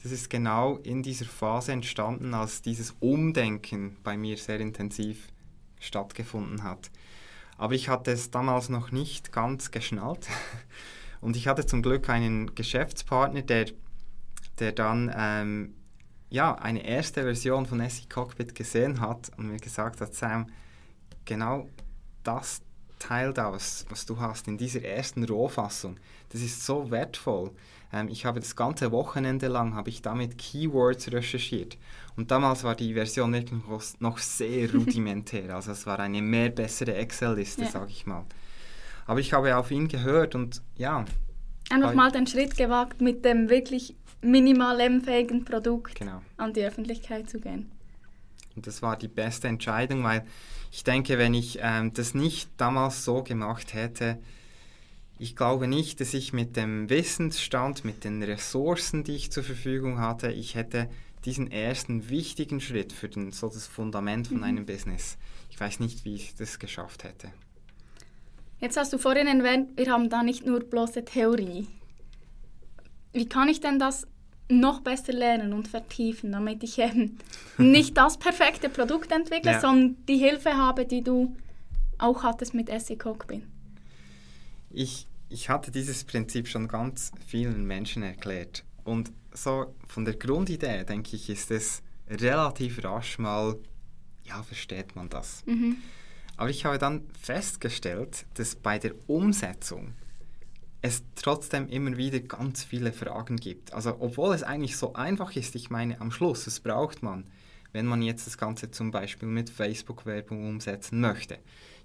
Das 0.03 0.13
ist 0.13 0.29
genau 0.29 0.79
in 0.79 1.03
dieser 1.03 1.25
Phase 1.27 1.73
entstanden, 1.73 2.35
als 2.35 2.63
dieses 2.63 2.95
Umdenken 3.01 3.97
bei 4.03 4.17
mir 4.17 4.37
sehr 4.37 4.61
intensiv 4.61 5.29
stattgefunden 5.81 6.63
hat. 6.63 6.91
Aber 7.59 7.75
ich 7.75 7.89
hatte 7.89 8.11
es 8.11 8.31
damals 8.31 8.69
noch 8.71 8.91
nicht 8.91 9.33
ganz 9.33 9.71
geschnallt. 9.71 10.29
Und 11.25 11.37
ich 11.37 11.49
hatte 11.49 11.65
zum 11.65 11.81
Glück 11.81 12.11
einen 12.11 12.55
Geschäftspartner, 12.55 13.41
der, 13.41 13.67
der 14.59 14.73
dann 14.73 15.11
ähm, 15.17 15.75
ja, 16.29 16.55
eine 16.55 16.85
erste 16.85 17.23
Version 17.23 17.65
von 17.65 17.81
SE 17.89 18.07
Cockpit 18.09 18.55
gesehen 18.55 19.01
hat 19.01 19.31
und 19.39 19.49
mir 19.49 19.57
gesagt 19.57 20.03
hat, 20.03 20.15
Sam, 20.15 20.49
genau 21.25 21.67
das 22.25 22.61
Teil 22.99 23.33
da, 23.33 23.53
was, 23.53 23.87
was 23.89 24.05
du 24.05 24.21
hast 24.21 24.49
in 24.49 24.59
dieser 24.59 24.83
ersten 24.83 25.25
Rohfassung, 25.25 25.97
das 26.29 26.43
ist 26.43 26.67
so 26.67 26.91
wertvoll. 26.91 27.53
Ähm, 27.91 28.09
ich 28.09 28.27
habe 28.27 28.39
das 28.39 28.55
ganze 28.55 28.93
Wochenende 28.93 29.49
lang 29.49 29.75
habe 29.75 29.89
ich 29.89 30.03
damit 30.03 30.37
Keywords 30.37 31.11
recherchiert 31.11 31.79
und 32.17 32.31
damals 32.31 32.65
war 32.65 32.75
die 32.75 32.93
Version 32.93 33.33
wirklich 33.33 33.63
noch 33.99 34.19
sehr 34.19 34.71
rudimentär, 34.75 35.55
also 35.55 35.73
es 35.73 35.87
war 35.87 35.99
eine 36.01 36.21
mehr 36.21 36.51
bessere 36.51 36.95
Excel-Liste, 36.95 37.63
ja. 37.63 37.71
sage 37.71 37.91
ich 37.91 38.05
mal. 38.05 38.27
Aber 39.07 39.21
ich 39.21 39.33
habe 39.33 39.57
auf 39.57 39.71
ihn 39.71 39.89
gehört 39.89 40.35
und 40.35 40.63
ja. 40.77 41.05
Einfach 41.71 41.95
mal 41.95 42.11
den 42.11 42.27
Schritt 42.27 42.57
gewagt, 42.57 43.01
mit 43.01 43.25
dem 43.25 43.49
wirklich 43.49 43.95
minimal 44.21 44.77
lernfähigen 44.77 45.45
Produkt 45.45 45.95
genau. 45.95 46.23
an 46.37 46.53
die 46.53 46.63
Öffentlichkeit 46.63 47.29
zu 47.29 47.41
gehen. 47.41 47.71
Und 48.57 48.67
das 48.67 48.83
war 48.83 48.97
die 48.97 49.09
beste 49.09 49.49
Entscheidung, 49.49 50.05
weil 50.05 50.25
ich 50.71 50.85
denke, 50.85 51.19
wenn 51.19 51.35
ich 51.35 51.59
ähm, 51.61 51.93
das 51.93 52.15
nicht 52.15 52.51
damals 52.57 53.05
so 53.05 53.23
gemacht 53.23 53.75
hätte, 53.75 54.19
ich 55.19 55.37
glaube 55.37 55.69
nicht, 55.69 56.01
dass 56.01 56.15
ich 56.15 56.33
mit 56.33 56.57
dem 56.57 56.91
Wissensstand, 56.91 57.85
mit 57.85 58.05
den 58.05 58.23
Ressourcen, 58.23 59.05
die 59.05 59.15
ich 59.15 59.31
zur 59.31 59.45
Verfügung 59.45 60.01
hatte, 60.01 60.33
ich 60.33 60.55
hätte 60.55 60.89
diesen 61.25 61.51
ersten 61.51 62.09
wichtigen 62.11 62.61
Schritt 62.61 62.93
für 62.93 63.09
den, 63.09 63.31
so 63.33 63.49
das 63.49 63.67
Fundament 63.67 64.29
von 64.29 64.39
mhm. 64.39 64.43
einem 64.43 64.67
Business. 64.67 65.17
Ich 65.51 65.59
weiß 65.59 65.81
nicht, 65.81 66.05
wie 66.05 66.17
ich 66.17 66.35
das 66.35 66.59
geschafft 66.59 67.05
hätte. 67.05 67.29
Jetzt 68.61 68.77
hast 68.77 68.93
du 68.93 68.99
vorhin 68.99 69.27
erwähnt, 69.27 69.77
wir 69.77 69.91
haben 69.91 70.09
da 70.09 70.23
nicht 70.23 70.47
nur 70.47 70.61
bloße 70.61 71.05
Theorie. 71.05 71.67
Wie 73.13 73.29
kann 73.29 73.49
ich 73.49 73.61
denn 73.61 73.79
das 73.79 74.07
noch 74.49 74.81
besser 74.81 75.13
lernen 75.13 75.53
und 75.53 75.69
vertiefen, 75.69 76.33
damit 76.33 76.63
ich 76.63 76.79
eben 76.79 77.19
nicht 77.59 77.97
das 77.97 78.19
perfekte 78.19 78.69
Produkt 78.69 79.11
entwickle, 79.13 79.53
ja. 79.53 79.61
sondern 79.61 79.97
die 80.07 80.19
Hilfe 80.19 80.55
habe, 80.57 80.85
die 80.87 81.03
du 81.03 81.37
auch 81.99 82.23
hattest 82.23 82.55
mit 82.55 82.69
SE 82.81 82.97
Cockpit? 82.97 83.43
Ich, 84.71 85.07
ich 85.29 85.49
hatte 85.49 85.71
dieses 85.71 86.05
Prinzip 86.05 86.49
schon 86.49 86.69
ganz 86.69 87.13
vielen 87.27 87.65
Menschen 87.65 88.03
erklärt. 88.03 88.65
Und 88.83 89.13
so 89.33 89.75
von 89.87 90.05
der 90.05 90.15
Grundidee, 90.15 90.85
denke 90.85 91.17
ich, 91.17 91.31
ist 91.31 91.51
es 91.51 91.83
relativ 92.09 92.83
rasch 92.85 93.19
mal, 93.19 93.57
ja, 94.25 94.43
versteht 94.43 94.95
man 94.95 95.09
das. 95.09 95.43
Mhm. 95.47 95.77
Aber 96.37 96.51
ich 96.51 96.65
habe 96.65 96.79
dann 96.79 97.07
festgestellt, 97.21 98.27
dass 98.35 98.57
bei 98.57 98.79
der 98.79 98.93
Umsetzung 99.09 99.95
es 100.83 101.03
trotzdem 101.15 101.69
immer 101.69 101.97
wieder 101.97 102.21
ganz 102.21 102.65
viele 102.65 102.93
Fragen 102.93 103.37
gibt. 103.37 103.73
Also 103.73 103.97
obwohl 104.01 104.35
es 104.35 104.43
eigentlich 104.43 104.77
so 104.77 104.95
einfach 104.95 105.35
ist, 105.37 105.55
ich 105.55 105.71
meine, 105.71 106.01
am 106.01 106.11
Schluss, 106.11 106.47
es 106.47 106.61
braucht 106.61 107.03
man, 107.03 107.25
wenn 107.73 107.87
man 107.87 108.03
jetzt 108.03 108.27
das 108.27 108.37
Ganze 108.37 108.71
zum 108.71 108.91
Beispiel 108.91 109.29
mit 109.29 109.49
Facebook-Werbung 109.49 110.49
umsetzen 110.49 111.01
möchte. 111.01 111.39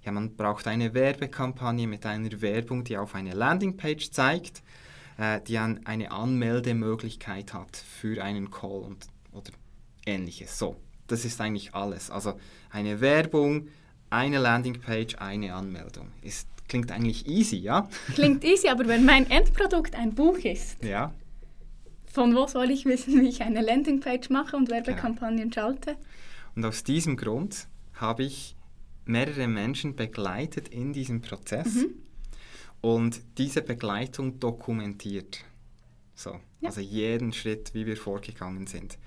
Ja, 0.04 0.12
man 0.12 0.36
braucht 0.36 0.66
eine 0.66 0.94
Werbekampagne 0.94 1.86
mit 1.86 2.04
einer 2.06 2.40
Werbung, 2.40 2.84
die 2.84 2.96
auf 2.96 3.14
eine 3.14 3.32
Landingpage 3.32 4.10
zeigt. 4.10 4.62
äh, 5.20 5.40
die 5.42 5.58
an, 5.58 5.80
eine 5.84 6.10
Anmeldemöglichkeit 6.10 7.52
hat 7.52 7.76
für 7.76 8.22
einen 8.22 8.50
Call 8.50 8.80
und, 8.80 9.06
oder 9.32 9.52
ähnliches. 10.06 10.58
So, 10.58 10.76
das 11.06 11.24
ist 11.24 11.40
eigentlich 11.40 11.74
alles. 11.74 12.10
Also 12.10 12.38
eine 12.70 13.00
Werbung, 13.00 13.68
eine 14.10 14.38
Landingpage, 14.38 15.16
eine 15.18 15.54
Anmeldung. 15.54 16.08
Ist, 16.22 16.48
klingt 16.68 16.92
eigentlich 16.92 17.26
easy, 17.26 17.56
ja? 17.56 17.88
Klingt 18.14 18.44
easy, 18.44 18.68
aber 18.68 18.86
wenn 18.88 19.04
mein 19.04 19.30
Endprodukt 19.30 19.94
ein 19.94 20.14
Buch 20.14 20.38
ist, 20.38 20.82
ja. 20.84 21.12
von 22.06 22.34
wo 22.34 22.46
soll 22.46 22.70
ich 22.70 22.84
wissen, 22.84 23.20
wie 23.20 23.28
ich 23.28 23.42
eine 23.42 23.62
Landingpage 23.62 24.30
mache 24.30 24.56
und 24.56 24.68
Werbekampagnen 24.68 25.50
genau. 25.50 25.54
schalte? 25.54 25.96
Und 26.56 26.64
aus 26.64 26.84
diesem 26.84 27.16
Grund 27.16 27.68
habe 27.94 28.24
ich 28.24 28.56
mehrere 29.04 29.46
Menschen 29.48 29.96
begleitet 29.96 30.68
in 30.68 30.92
diesem 30.92 31.20
Prozess 31.20 31.74
mhm. 31.74 31.94
und 32.80 33.20
diese 33.38 33.62
Begleitung 33.62 34.40
dokumentiert. 34.40 35.44
So, 36.14 36.38
ja. 36.60 36.68
also 36.68 36.80
jeden 36.80 37.32
Schritt, 37.32 37.72
wie 37.74 37.86
wir 37.86 37.96
vorgegangen 37.96 38.66
sind. 38.66 38.98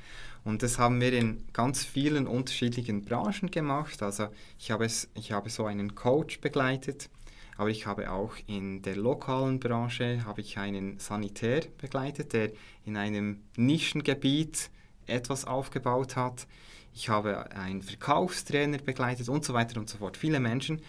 Und 0.43 0.61
das 0.61 0.77
haben 0.77 0.99
wir 0.99 1.13
in 1.13 1.43
ganz 1.53 1.85
vielen 1.85 2.27
unterschiedlichen 2.27 3.05
Branchen 3.05 3.49
gemacht. 3.49 4.03
Also 4.03 4.27
ich 4.59 4.71
habe, 4.71 4.85
es, 4.85 5.09
ich 5.15 5.31
habe 5.31 5.49
so 5.49 5.65
einen 5.65 5.95
Coach 5.95 6.41
begleitet, 6.41 7.09
aber 7.55 7.69
ich 7.69 7.85
habe 7.85 8.11
auch 8.11 8.33
in 8.47 8.81
der 8.81 8.97
lokalen 8.97 9.59
Branche 9.59 10.25
habe 10.25 10.41
ich 10.41 10.57
einen 10.57 10.99
Sanitär 10.99 11.61
begleitet, 11.77 12.33
der 12.33 12.51
in 12.85 12.97
einem 12.97 13.41
Nischengebiet 13.55 14.69
etwas 15.05 15.45
aufgebaut 15.45 16.15
hat. 16.15 16.47
Ich 16.93 17.09
habe 17.09 17.51
einen 17.51 17.81
Verkaufstrainer 17.81 18.79
begleitet 18.79 19.29
und 19.29 19.45
so 19.45 19.53
weiter 19.53 19.79
und 19.79 19.89
so 19.89 19.97
fort. 19.97 20.17
Viele 20.17 20.39
Menschen. 20.39 20.81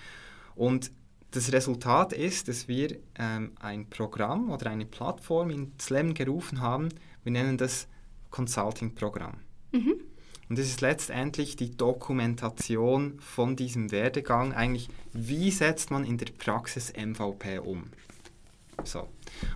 Und 0.54 0.90
das 1.30 1.52
Resultat 1.52 2.12
ist, 2.12 2.48
dass 2.48 2.68
wir 2.68 2.96
ähm, 3.18 3.52
ein 3.60 3.88
Programm 3.88 4.50
oder 4.50 4.70
eine 4.70 4.86
Plattform 4.86 5.50
ins 5.50 5.90
Leben 5.90 6.14
gerufen 6.14 6.60
haben. 6.60 6.90
Wir 7.24 7.32
nennen 7.32 7.58
das 7.58 7.88
Consulting-Programm. 8.30 9.43
Mhm. 9.74 9.94
Und 10.48 10.58
es 10.58 10.66
ist 10.68 10.80
letztendlich 10.80 11.56
die 11.56 11.76
Dokumentation 11.76 13.18
von 13.18 13.56
diesem 13.56 13.90
Werdegang, 13.90 14.52
eigentlich, 14.52 14.88
wie 15.12 15.50
setzt 15.50 15.90
man 15.90 16.04
in 16.04 16.18
der 16.18 16.26
Praxis 16.38 16.92
MVP 16.92 17.58
um. 17.58 17.84
So. 18.84 19.08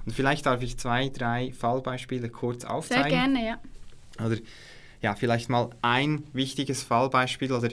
Und 0.06 0.12
vielleicht 0.12 0.46
darf 0.46 0.62
ich 0.62 0.78
zwei, 0.78 1.08
drei 1.08 1.52
Fallbeispiele 1.52 2.30
kurz 2.30 2.64
aufzeigen. 2.64 3.02
Sehr 3.02 3.10
gerne, 3.10 3.46
ja. 3.46 4.24
Oder 4.24 4.38
ja, 5.02 5.14
vielleicht 5.14 5.48
mal 5.48 5.70
ein 5.82 6.24
wichtiges 6.32 6.82
Fallbeispiel 6.82 7.52
oder 7.52 7.68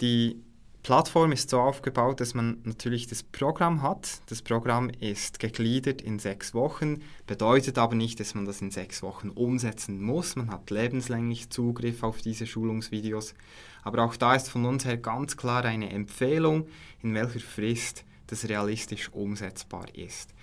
die 0.00 0.36
Plattform 0.84 1.32
ist 1.32 1.48
so 1.48 1.60
aufgebaut, 1.60 2.20
dass 2.20 2.34
man 2.34 2.58
natürlich 2.64 3.06
das 3.06 3.22
Programm 3.22 3.80
hat. 3.80 4.20
Das 4.26 4.42
Programm 4.42 4.90
ist 4.90 5.38
gegliedert 5.38 6.02
in 6.02 6.18
sechs 6.18 6.52
Wochen, 6.52 7.00
bedeutet 7.26 7.78
aber 7.78 7.94
nicht, 7.94 8.20
dass 8.20 8.34
man 8.34 8.44
das 8.44 8.60
in 8.60 8.70
sechs 8.70 9.02
Wochen 9.02 9.30
umsetzen 9.30 10.02
muss. 10.02 10.36
Man 10.36 10.50
hat 10.50 10.68
lebenslänglich 10.68 11.48
Zugriff 11.48 12.02
auf 12.02 12.20
diese 12.20 12.46
Schulungsvideos. 12.46 13.34
Aber 13.82 14.04
auch 14.04 14.14
da 14.16 14.34
ist 14.34 14.50
von 14.50 14.66
uns 14.66 14.84
her 14.84 14.98
ganz 14.98 15.38
klar 15.38 15.64
eine 15.64 15.88
Empfehlung, 15.88 16.68
in 17.02 17.14
welcher 17.14 17.40
Frist 17.40 18.04
das 18.26 18.46
realistisch 18.46 19.08
umsetzbar 19.08 19.86
ist. 19.94 20.34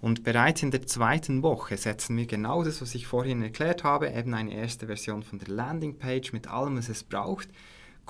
Und 0.00 0.24
bereits 0.24 0.62
in 0.62 0.70
der 0.70 0.86
zweiten 0.86 1.42
Woche 1.42 1.76
setzen 1.76 2.16
wir 2.16 2.24
genau 2.24 2.64
das, 2.64 2.80
was 2.80 2.94
ich 2.94 3.06
vorhin 3.06 3.42
erklärt 3.42 3.84
habe, 3.84 4.10
eben 4.10 4.32
eine 4.32 4.54
erste 4.54 4.86
Version 4.86 5.22
von 5.22 5.38
der 5.38 5.48
Landingpage 5.48 6.32
mit 6.32 6.46
allem, 6.46 6.78
was 6.78 6.88
es 6.88 7.04
braucht 7.04 7.50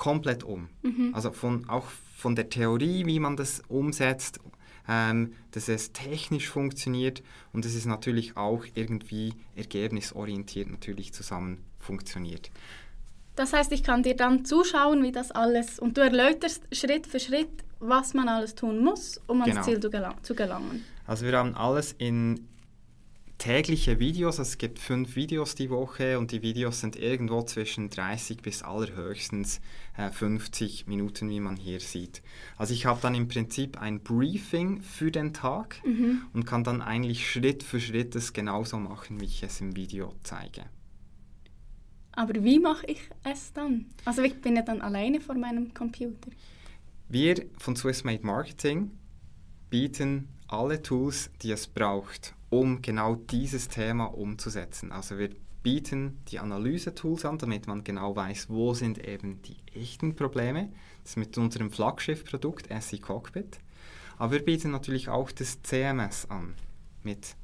komplett 0.00 0.42
um. 0.42 0.70
Mhm. 0.82 1.10
Also 1.14 1.30
von, 1.30 1.68
auch 1.68 1.84
von 2.16 2.34
der 2.34 2.48
Theorie, 2.48 3.04
wie 3.04 3.20
man 3.20 3.36
das 3.36 3.62
umsetzt, 3.68 4.40
ähm, 4.88 5.34
dass 5.50 5.68
es 5.68 5.92
technisch 5.92 6.48
funktioniert 6.48 7.22
und 7.52 7.66
dass 7.66 7.74
es 7.74 7.84
natürlich 7.84 8.34
auch 8.34 8.64
irgendwie 8.74 9.34
ergebnisorientiert 9.56 10.70
natürlich 10.70 11.12
zusammen 11.12 11.58
funktioniert. 11.78 12.50
Das 13.36 13.52
heißt, 13.52 13.72
ich 13.72 13.82
kann 13.84 14.02
dir 14.02 14.16
dann 14.16 14.46
zuschauen, 14.46 15.02
wie 15.02 15.12
das 15.12 15.32
alles 15.32 15.78
und 15.78 15.98
du 15.98 16.00
erläuterst 16.00 16.62
Schritt 16.72 17.06
für 17.06 17.20
Schritt, 17.20 17.50
was 17.78 18.14
man 18.14 18.26
alles 18.28 18.54
tun 18.54 18.82
muss, 18.82 19.20
um 19.26 19.42
ans 19.42 19.54
genau. 19.54 19.66
Ziel 19.66 19.80
zu 20.22 20.34
gelangen. 20.34 20.82
Also 21.06 21.26
wir 21.26 21.36
haben 21.36 21.54
alles 21.54 21.92
in 21.98 22.48
tägliche 23.40 23.98
Videos. 23.98 24.38
Es 24.38 24.58
gibt 24.58 24.78
fünf 24.78 25.16
Videos 25.16 25.54
die 25.54 25.70
Woche 25.70 26.18
und 26.18 26.30
die 26.30 26.42
Videos 26.42 26.80
sind 26.80 26.94
irgendwo 26.94 27.42
zwischen 27.42 27.88
30 27.88 28.42
bis 28.42 28.62
allerhöchstens 28.62 29.60
äh, 29.96 30.10
50 30.10 30.86
Minuten, 30.86 31.30
wie 31.30 31.40
man 31.40 31.56
hier 31.56 31.80
sieht. 31.80 32.22
Also 32.58 32.74
ich 32.74 32.84
habe 32.84 33.00
dann 33.00 33.14
im 33.14 33.28
Prinzip 33.28 33.80
ein 33.80 34.00
Briefing 34.00 34.82
für 34.82 35.10
den 35.10 35.32
Tag 35.32 35.80
mhm. 35.84 36.22
und 36.34 36.44
kann 36.44 36.64
dann 36.64 36.82
eigentlich 36.82 37.28
Schritt 37.28 37.62
für 37.62 37.80
Schritt 37.80 38.14
es 38.14 38.34
genauso 38.34 38.78
machen, 38.78 39.20
wie 39.20 39.24
ich 39.24 39.42
es 39.42 39.60
im 39.62 39.74
Video 39.74 40.14
zeige. 40.22 40.66
Aber 42.12 42.44
wie 42.44 42.58
mache 42.58 42.86
ich 42.86 43.00
es 43.24 43.54
dann? 43.54 43.86
Also 44.04 44.22
ich 44.22 44.38
bin 44.42 44.56
ja 44.56 44.62
dann 44.62 44.82
alleine 44.82 45.18
vor 45.20 45.34
meinem 45.34 45.72
Computer. 45.72 46.30
Wir 47.08 47.46
von 47.56 47.74
Swiss 47.74 48.04
Made 48.04 48.24
Marketing 48.24 48.90
bieten 49.70 50.28
alle 50.46 50.82
Tools, 50.82 51.30
die 51.40 51.52
es 51.52 51.66
braucht, 51.66 52.34
um 52.50 52.82
genau 52.82 53.14
dieses 53.14 53.68
Thema 53.68 54.06
umzusetzen. 54.06 54.92
Also 54.92 55.18
wir 55.18 55.30
bieten 55.62 56.18
die 56.28 56.38
Analyse-Tools 56.38 57.24
an, 57.24 57.38
damit 57.38 57.66
man 57.66 57.84
genau 57.84 58.16
weiß, 58.16 58.48
wo 58.48 58.74
sind 58.74 58.98
eben 59.06 59.40
die 59.42 59.56
echten 59.74 60.16
Probleme. 60.16 60.70
Das 61.02 61.12
ist 61.12 61.16
mit 61.16 61.38
unserem 61.38 61.70
Flaggschiff-Produkt 61.70 62.68
SE 62.80 62.98
Cockpit. 62.98 63.58
Aber 64.18 64.32
wir 64.32 64.44
bieten 64.44 64.70
natürlich 64.70 65.08
auch 65.08 65.30
das 65.30 65.62
CMS 65.62 66.28
an 66.30 66.54
mit 67.02 67.36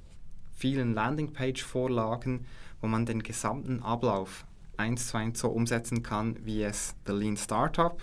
vielen 0.55 0.95
Landingpage-Vorlagen, 0.95 2.47
wo 2.81 2.87
man 2.87 3.07
den 3.07 3.23
gesamten 3.23 3.83
Ablauf 3.83 4.45
eins 4.77 5.09
zu 5.09 5.17
eins 5.17 5.41
so 5.41 5.49
umsetzen 5.49 6.03
kann, 6.03 6.37
wie 6.45 6.63
es 6.63 6.95
The 7.07 7.13
Lean 7.13 7.37
Startup 7.37 8.01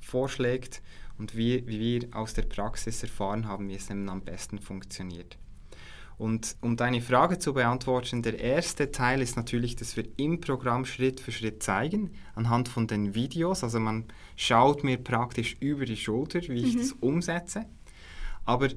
vorschlägt 0.00 0.82
und 1.18 1.36
wie, 1.36 1.66
wie 1.66 1.80
wir 1.80 2.08
aus 2.16 2.34
der 2.34 2.42
Praxis 2.42 3.02
erfahren 3.02 3.46
haben, 3.46 3.68
wie 3.68 3.74
es 3.74 3.90
eben 3.90 4.08
am 4.08 4.22
besten 4.22 4.58
funktioniert. 4.58 5.38
Und 6.20 6.56
um 6.60 6.76
deine 6.76 7.00
Frage 7.00 7.38
zu 7.38 7.54
beantworten, 7.54 8.20
der 8.20 8.38
erste 8.38 8.90
Teil 8.92 9.22
ist 9.22 9.38
natürlich, 9.38 9.74
dass 9.74 9.96
wir 9.96 10.04
im 10.18 10.38
Programm 10.38 10.84
Schritt 10.84 11.18
für 11.18 11.32
Schritt 11.32 11.62
zeigen, 11.62 12.10
anhand 12.34 12.68
von 12.68 12.86
den 12.86 13.14
Videos. 13.14 13.64
Also 13.64 13.80
man 13.80 14.04
schaut 14.36 14.84
mir 14.84 14.98
praktisch 14.98 15.56
über 15.60 15.86
die 15.86 15.96
Schulter, 15.96 16.42
wie 16.42 16.62
ich 16.62 16.74
mhm. 16.74 16.78
das 16.78 16.92
umsetze. 16.92 17.64
Aber 18.44 18.68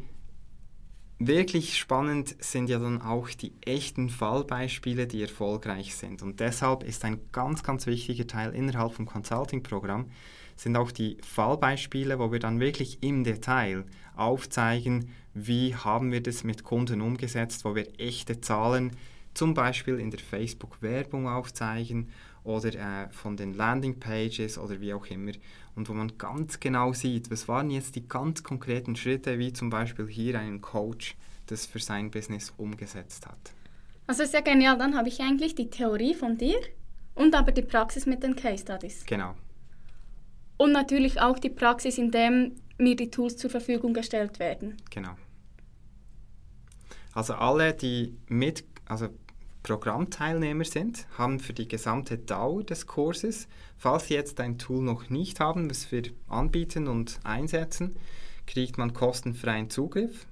wirklich 1.19 1.77
spannend 1.77 2.34
sind 2.39 2.69
ja 2.69 2.79
dann 2.79 3.01
auch 3.01 3.29
die 3.29 3.51
echten 3.65 4.08
Fallbeispiele, 4.08 5.06
die 5.06 5.23
erfolgreich 5.23 5.97
sind. 5.97 6.21
Und 6.21 6.39
deshalb 6.39 6.84
ist 6.84 7.03
ein 7.03 7.19
ganz, 7.34 7.62
ganz 7.62 7.88
wichtiger 7.88 8.25
Teil 8.25 8.56
innerhalb 8.56 8.93
vom 8.93 9.06
Consulting-Programm, 9.06 10.06
sind 10.55 10.75
auch 10.75 10.91
die 10.91 11.17
Fallbeispiele, 11.23 12.19
wo 12.19 12.31
wir 12.31 12.39
dann 12.39 12.59
wirklich 12.59 13.01
im 13.01 13.23
Detail 13.23 13.85
aufzeigen, 14.15 15.09
wie 15.33 15.75
haben 15.75 16.11
wir 16.11 16.21
das 16.21 16.43
mit 16.43 16.63
Kunden 16.63 17.01
umgesetzt, 17.01 17.65
wo 17.65 17.75
wir 17.75 17.87
echte 17.99 18.41
Zahlen 18.41 18.91
zum 19.33 19.53
Beispiel 19.53 19.99
in 19.99 20.11
der 20.11 20.19
Facebook-Werbung 20.19 21.27
aufzeigen 21.27 22.09
oder 22.43 22.73
äh, 22.75 23.09
von 23.11 23.37
den 23.37 23.53
Landingpages 23.53 24.57
oder 24.57 24.79
wie 24.79 24.93
auch 24.93 25.05
immer 25.07 25.31
und 25.75 25.89
wo 25.89 25.93
man 25.93 26.17
ganz 26.17 26.59
genau 26.59 26.93
sieht, 26.93 27.31
was 27.31 27.47
waren 27.47 27.69
jetzt 27.69 27.95
die 27.95 28.07
ganz 28.07 28.43
konkreten 28.43 28.95
Schritte, 28.95 29.39
wie 29.39 29.53
zum 29.53 29.69
Beispiel 29.69 30.07
hier 30.07 30.39
ein 30.39 30.61
Coach 30.61 31.15
das 31.47 31.65
für 31.65 31.79
sein 31.79 32.11
Business 32.11 32.53
umgesetzt 32.57 33.25
hat. 33.25 33.53
Also 34.05 34.23
ja 34.23 34.41
genial, 34.41 34.77
dann 34.77 34.95
habe 34.95 35.07
ich 35.07 35.21
eigentlich 35.21 35.55
die 35.55 35.69
Theorie 35.69 36.13
von 36.13 36.37
dir 36.37 36.59
und 37.15 37.35
aber 37.35 37.51
die 37.51 37.61
Praxis 37.61 38.05
mit 38.05 38.21
den 38.23 38.35
Case 38.35 38.63
Studies. 38.63 39.05
Genau. 39.05 39.35
Und 40.57 40.71
natürlich 40.71 41.19
auch 41.19 41.39
die 41.39 41.49
Praxis, 41.49 41.97
in 41.97 42.11
dem 42.11 42.55
mir 42.77 42.95
die 42.95 43.09
Tools 43.09 43.37
zur 43.37 43.49
Verfügung 43.49 43.93
gestellt 43.93 44.39
werden. 44.39 44.77
Genau. 44.89 45.15
Also 47.13 47.33
alle, 47.35 47.73
die 47.73 48.15
mit, 48.27 48.63
also 48.85 49.09
Programmteilnehmer 49.61 50.65
sind, 50.65 51.07
haben 51.17 51.39
für 51.39 51.53
die 51.53 51.67
gesamte 51.67 52.17
Dauer 52.17 52.63
des 52.63 52.85
Kurses, 52.85 53.47
falls 53.77 54.07
sie 54.07 54.15
jetzt 54.15 54.39
ein 54.39 54.57
Tool 54.57 54.83
noch 54.83 55.09
nicht 55.09 55.39
haben, 55.39 55.69
was 55.69 55.91
wir 55.91 56.03
anbieten 56.27 56.87
und 56.87 57.19
einsetzen, 57.23 57.95
kriegt 58.45 58.77
man 58.77 58.93
kostenfreien 58.93 59.69
Zugriff 59.69 60.27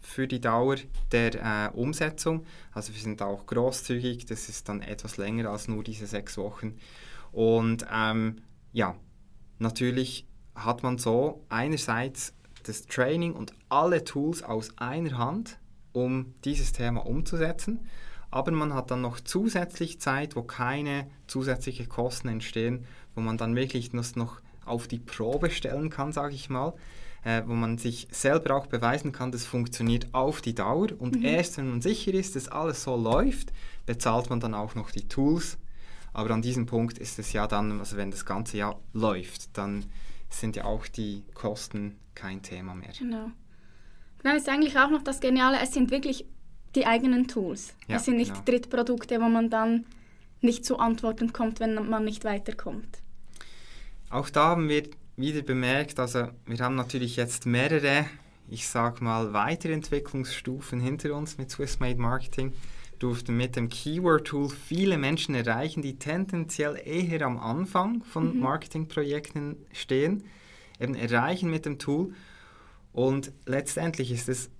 für 0.00 0.28
die 0.28 0.40
Dauer 0.40 0.76
der 1.10 1.34
äh, 1.34 1.76
Umsetzung. 1.76 2.46
Also 2.72 2.94
wir 2.94 3.00
sind 3.00 3.22
auch 3.22 3.46
großzügig, 3.46 4.26
das 4.26 4.48
ist 4.48 4.68
dann 4.68 4.82
etwas 4.82 5.16
länger 5.16 5.50
als 5.50 5.66
nur 5.66 5.82
diese 5.82 6.06
sechs 6.06 6.38
Wochen. 6.38 6.78
Und 7.32 7.84
ähm, 7.92 8.36
ja, 8.72 8.94
natürlich 9.58 10.26
hat 10.54 10.82
man 10.82 10.98
so 10.98 11.44
einerseits 11.48 12.32
das 12.64 12.86
Training 12.86 13.32
und 13.34 13.52
alle 13.68 14.04
Tools 14.04 14.42
aus 14.42 14.76
einer 14.76 15.18
Hand, 15.18 15.58
um 15.92 16.34
dieses 16.44 16.72
Thema 16.72 17.06
umzusetzen. 17.06 17.80
Aber 18.30 18.50
man 18.52 18.74
hat 18.74 18.90
dann 18.90 19.00
noch 19.00 19.20
zusätzlich 19.20 20.00
Zeit, 20.00 20.36
wo 20.36 20.42
keine 20.42 21.08
zusätzlichen 21.26 21.88
Kosten 21.88 22.28
entstehen, 22.28 22.84
wo 23.14 23.20
man 23.20 23.38
dann 23.38 23.54
wirklich 23.54 23.90
das 23.90 24.16
noch 24.16 24.40
auf 24.64 24.88
die 24.88 24.98
Probe 24.98 25.48
stellen 25.50 25.90
kann, 25.90 26.12
sage 26.12 26.34
ich 26.34 26.50
mal, 26.50 26.74
äh, 27.24 27.42
wo 27.46 27.54
man 27.54 27.78
sich 27.78 28.08
selber 28.10 28.56
auch 28.56 28.66
beweisen 28.66 29.12
kann, 29.12 29.32
das 29.32 29.44
funktioniert 29.44 30.08
auf 30.12 30.40
die 30.40 30.54
Dauer. 30.54 30.88
Und 30.98 31.16
mhm. 31.16 31.24
erst 31.24 31.56
wenn 31.56 31.70
man 31.70 31.80
sicher 31.82 32.12
ist, 32.12 32.36
dass 32.36 32.48
alles 32.48 32.82
so 32.82 32.96
läuft, 32.96 33.52
bezahlt 33.86 34.28
man 34.28 34.40
dann 34.40 34.54
auch 34.54 34.74
noch 34.74 34.90
die 34.90 35.08
Tools. 35.08 35.56
Aber 36.16 36.30
an 36.30 36.40
diesem 36.40 36.64
Punkt 36.64 36.96
ist 36.96 37.18
es 37.18 37.34
ja 37.34 37.46
dann, 37.46 37.78
also 37.78 37.98
wenn 37.98 38.10
das 38.10 38.24
ganze 38.24 38.56
Jahr 38.56 38.80
läuft, 38.94 39.58
dann 39.58 39.84
sind 40.30 40.56
ja 40.56 40.64
auch 40.64 40.86
die 40.86 41.22
Kosten 41.34 41.98
kein 42.14 42.40
Thema 42.40 42.74
mehr. 42.74 42.88
Genau. 42.98 43.30
Dann 44.22 44.34
ist 44.34 44.48
eigentlich 44.48 44.78
auch 44.78 44.88
noch 44.88 45.02
das 45.02 45.20
Geniale, 45.20 45.58
es 45.62 45.74
sind 45.74 45.90
wirklich 45.90 46.24
die 46.74 46.86
eigenen 46.86 47.28
Tools. 47.28 47.74
Ja, 47.86 47.96
es 47.96 48.06
sind 48.06 48.16
nicht 48.16 48.32
genau. 48.32 48.44
Drittprodukte, 48.46 49.20
wo 49.20 49.28
man 49.28 49.50
dann 49.50 49.84
nicht 50.40 50.64
zu 50.64 50.78
Antworten 50.78 51.34
kommt, 51.34 51.60
wenn 51.60 51.74
man 51.86 52.02
nicht 52.04 52.24
weiterkommt. 52.24 53.02
Auch 54.08 54.30
da 54.30 54.44
haben 54.46 54.70
wir 54.70 54.84
wieder 55.18 55.42
bemerkt, 55.42 55.98
also 56.00 56.28
wir 56.46 56.58
haben 56.60 56.76
natürlich 56.76 57.16
jetzt 57.16 57.44
mehrere, 57.44 58.06
ich 58.48 58.66
sag 58.68 59.02
mal, 59.02 59.34
Weiterentwicklungsstufen 59.34 60.80
hinter 60.80 61.14
uns 61.14 61.36
mit 61.36 61.50
Swissmade 61.50 62.00
Marketing. 62.00 62.54
Durften 62.98 63.36
mit 63.36 63.56
dem 63.56 63.68
Keyword-Tool 63.68 64.48
viele 64.48 64.98
Menschen 64.98 65.34
erreichen, 65.34 65.82
die 65.82 65.98
tendenziell 65.98 66.80
eher 66.84 67.22
am 67.22 67.38
Anfang 67.38 68.02
von 68.04 68.34
mhm. 68.34 68.40
Marketingprojekten 68.40 69.56
stehen, 69.72 70.24
eben 70.80 70.94
erreichen 70.94 71.50
mit 71.50 71.66
dem 71.66 71.78
Tool. 71.78 72.12
Und 72.92 73.32
letztendlich 73.44 74.10
ist 74.10 74.28
es 74.28 74.50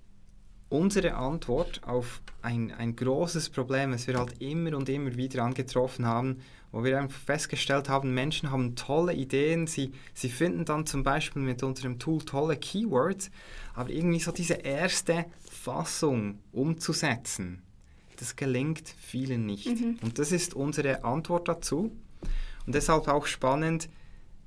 unsere 0.69 1.15
Antwort 1.15 1.81
auf 1.85 2.21
ein, 2.41 2.71
ein 2.71 2.95
großes 2.95 3.49
Problem, 3.49 3.91
das 3.91 4.07
wir 4.07 4.17
halt 4.17 4.41
immer 4.41 4.75
und 4.75 4.89
immer 4.89 5.15
wieder 5.15 5.43
angetroffen 5.43 6.05
haben, 6.05 6.37
wo 6.71 6.83
wir 6.83 6.99
einfach 6.99 7.19
festgestellt 7.19 7.87
haben, 7.89 8.13
Menschen 8.13 8.51
haben 8.51 8.75
tolle 8.75 9.13
Ideen, 9.13 9.67
sie, 9.67 9.93
sie 10.13 10.29
finden 10.29 10.65
dann 10.65 10.85
zum 10.85 11.03
Beispiel 11.03 11.41
mit 11.41 11.63
unserem 11.63 11.97
Tool 11.97 12.21
tolle 12.21 12.57
Keywords, 12.57 13.31
aber 13.73 13.89
irgendwie 13.89 14.19
so 14.19 14.31
diese 14.31 14.55
erste 14.55 15.25
Fassung 15.49 16.39
umzusetzen, 16.51 17.61
das 18.17 18.35
gelingt 18.35 18.93
vielen 18.99 19.45
nicht. 19.45 19.67
Mhm. 19.67 19.99
Und 20.01 20.19
das 20.19 20.31
ist 20.31 20.53
unsere 20.53 21.03
Antwort 21.03 21.47
dazu. 21.47 21.91
Und 22.65 22.75
deshalb 22.75 23.07
auch 23.07 23.25
spannend, 23.25 23.89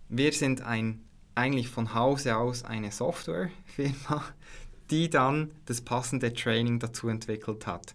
wir 0.09 0.33
sind 0.33 0.63
ein, 0.63 1.01
eigentlich 1.35 1.69
von 1.69 1.95
Hause 1.95 2.37
aus 2.37 2.65
eine 2.65 2.91
Softwarefirma, 2.91 4.25
die 4.91 5.09
dann 5.09 5.53
das 5.67 5.81
passende 5.81 6.35
Training 6.35 6.79
dazu 6.79 7.09
entwickelt 7.09 7.67
hat. 7.67 7.95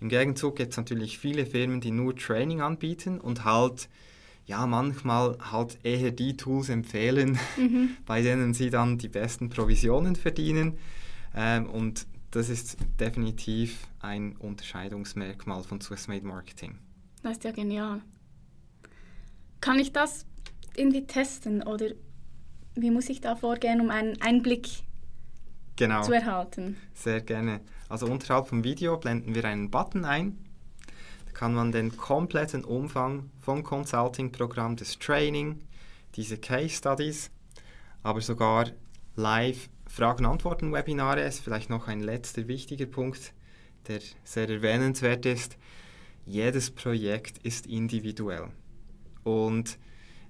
Im 0.00 0.08
Gegenzug 0.08 0.56
gibt 0.56 0.72
es 0.72 0.76
natürlich 0.76 1.18
viele 1.18 1.46
Firmen, 1.46 1.80
die 1.80 1.90
nur 1.90 2.14
Training 2.16 2.60
anbieten 2.60 3.20
und 3.20 3.44
halt 3.44 3.88
ja 4.44 4.66
manchmal 4.66 5.36
halt 5.50 5.78
eher 5.82 6.12
die 6.12 6.36
Tools 6.36 6.68
empfehlen, 6.68 7.38
mhm. 7.56 7.96
bei 8.06 8.22
denen 8.22 8.54
sie 8.54 8.70
dann 8.70 8.98
die 8.98 9.08
besten 9.08 9.50
Provisionen 9.50 10.14
verdienen. 10.14 10.78
Ähm, 11.34 11.66
und 11.66 12.06
das 12.30 12.48
ist 12.48 12.76
definitiv 13.00 13.86
ein 14.00 14.36
Unterscheidungsmerkmal 14.36 15.62
von 15.62 15.80
Swissmade 15.80 16.26
Marketing. 16.26 16.78
Das 17.22 17.32
ist 17.32 17.44
ja 17.44 17.52
genial. 17.52 18.02
Kann 19.60 19.78
ich 19.78 19.92
das 19.92 20.26
irgendwie 20.76 21.06
testen 21.06 21.62
oder 21.62 21.86
wie 22.74 22.90
muss 22.90 23.08
ich 23.08 23.20
da 23.20 23.36
vorgehen, 23.36 23.80
um 23.80 23.90
einen 23.90 24.20
Einblick 24.20 24.68
genau. 25.76 26.02
zu 26.02 26.12
erhalten. 26.12 26.76
Sehr 26.94 27.20
gerne. 27.20 27.60
Also 27.88 28.06
unterhalb 28.06 28.48
vom 28.48 28.64
Video 28.64 28.96
blenden 28.98 29.34
wir 29.34 29.44
einen 29.44 29.70
Button 29.70 30.04
ein. 30.04 30.38
Da 31.26 31.32
kann 31.32 31.54
man 31.54 31.72
den 31.72 31.96
kompletten 31.96 32.64
Umfang 32.64 33.30
vom 33.40 33.62
Consulting-Programm, 33.62 34.76
des 34.76 34.98
Training, 34.98 35.60
diese 36.14 36.38
Case 36.38 36.70
Studies, 36.70 37.30
aber 38.02 38.20
sogar 38.20 38.70
live 39.14 39.68
Fragen-Antworten-Webinare 39.96 41.22
ist 41.22 41.40
vielleicht 41.40 41.70
noch 41.70 41.88
ein 41.88 42.00
letzter 42.00 42.48
wichtiger 42.48 42.84
Punkt, 42.84 43.32
der 43.88 44.00
sehr 44.24 44.46
erwähnenswert 44.46 45.24
ist. 45.24 45.56
Jedes 46.26 46.70
Projekt 46.70 47.38
ist 47.38 47.66
individuell. 47.66 48.48
Und 49.24 49.78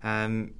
ähm, 0.04 0.54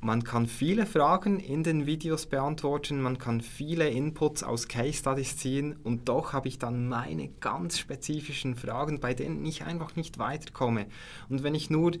man 0.00 0.22
kann 0.22 0.46
viele 0.46 0.84
Fragen 0.84 1.40
in 1.40 1.62
den 1.62 1.86
Videos 1.86 2.26
beantworten, 2.26 3.00
man 3.00 3.16
kann 3.16 3.40
viele 3.40 3.88
Inputs 3.88 4.42
aus 4.42 4.68
Case 4.68 4.98
Studies 4.98 5.38
ziehen 5.38 5.74
und 5.82 6.10
doch 6.10 6.34
habe 6.34 6.48
ich 6.48 6.58
dann 6.58 6.88
meine 6.88 7.28
ganz 7.40 7.78
spezifischen 7.78 8.54
Fragen, 8.54 9.00
bei 9.00 9.14
denen 9.14 9.46
ich 9.46 9.62
einfach 9.62 9.96
nicht 9.96 10.18
weiterkomme. 10.18 10.88
Und 11.30 11.42
wenn 11.42 11.54
ich 11.54 11.70
nur 11.70 11.92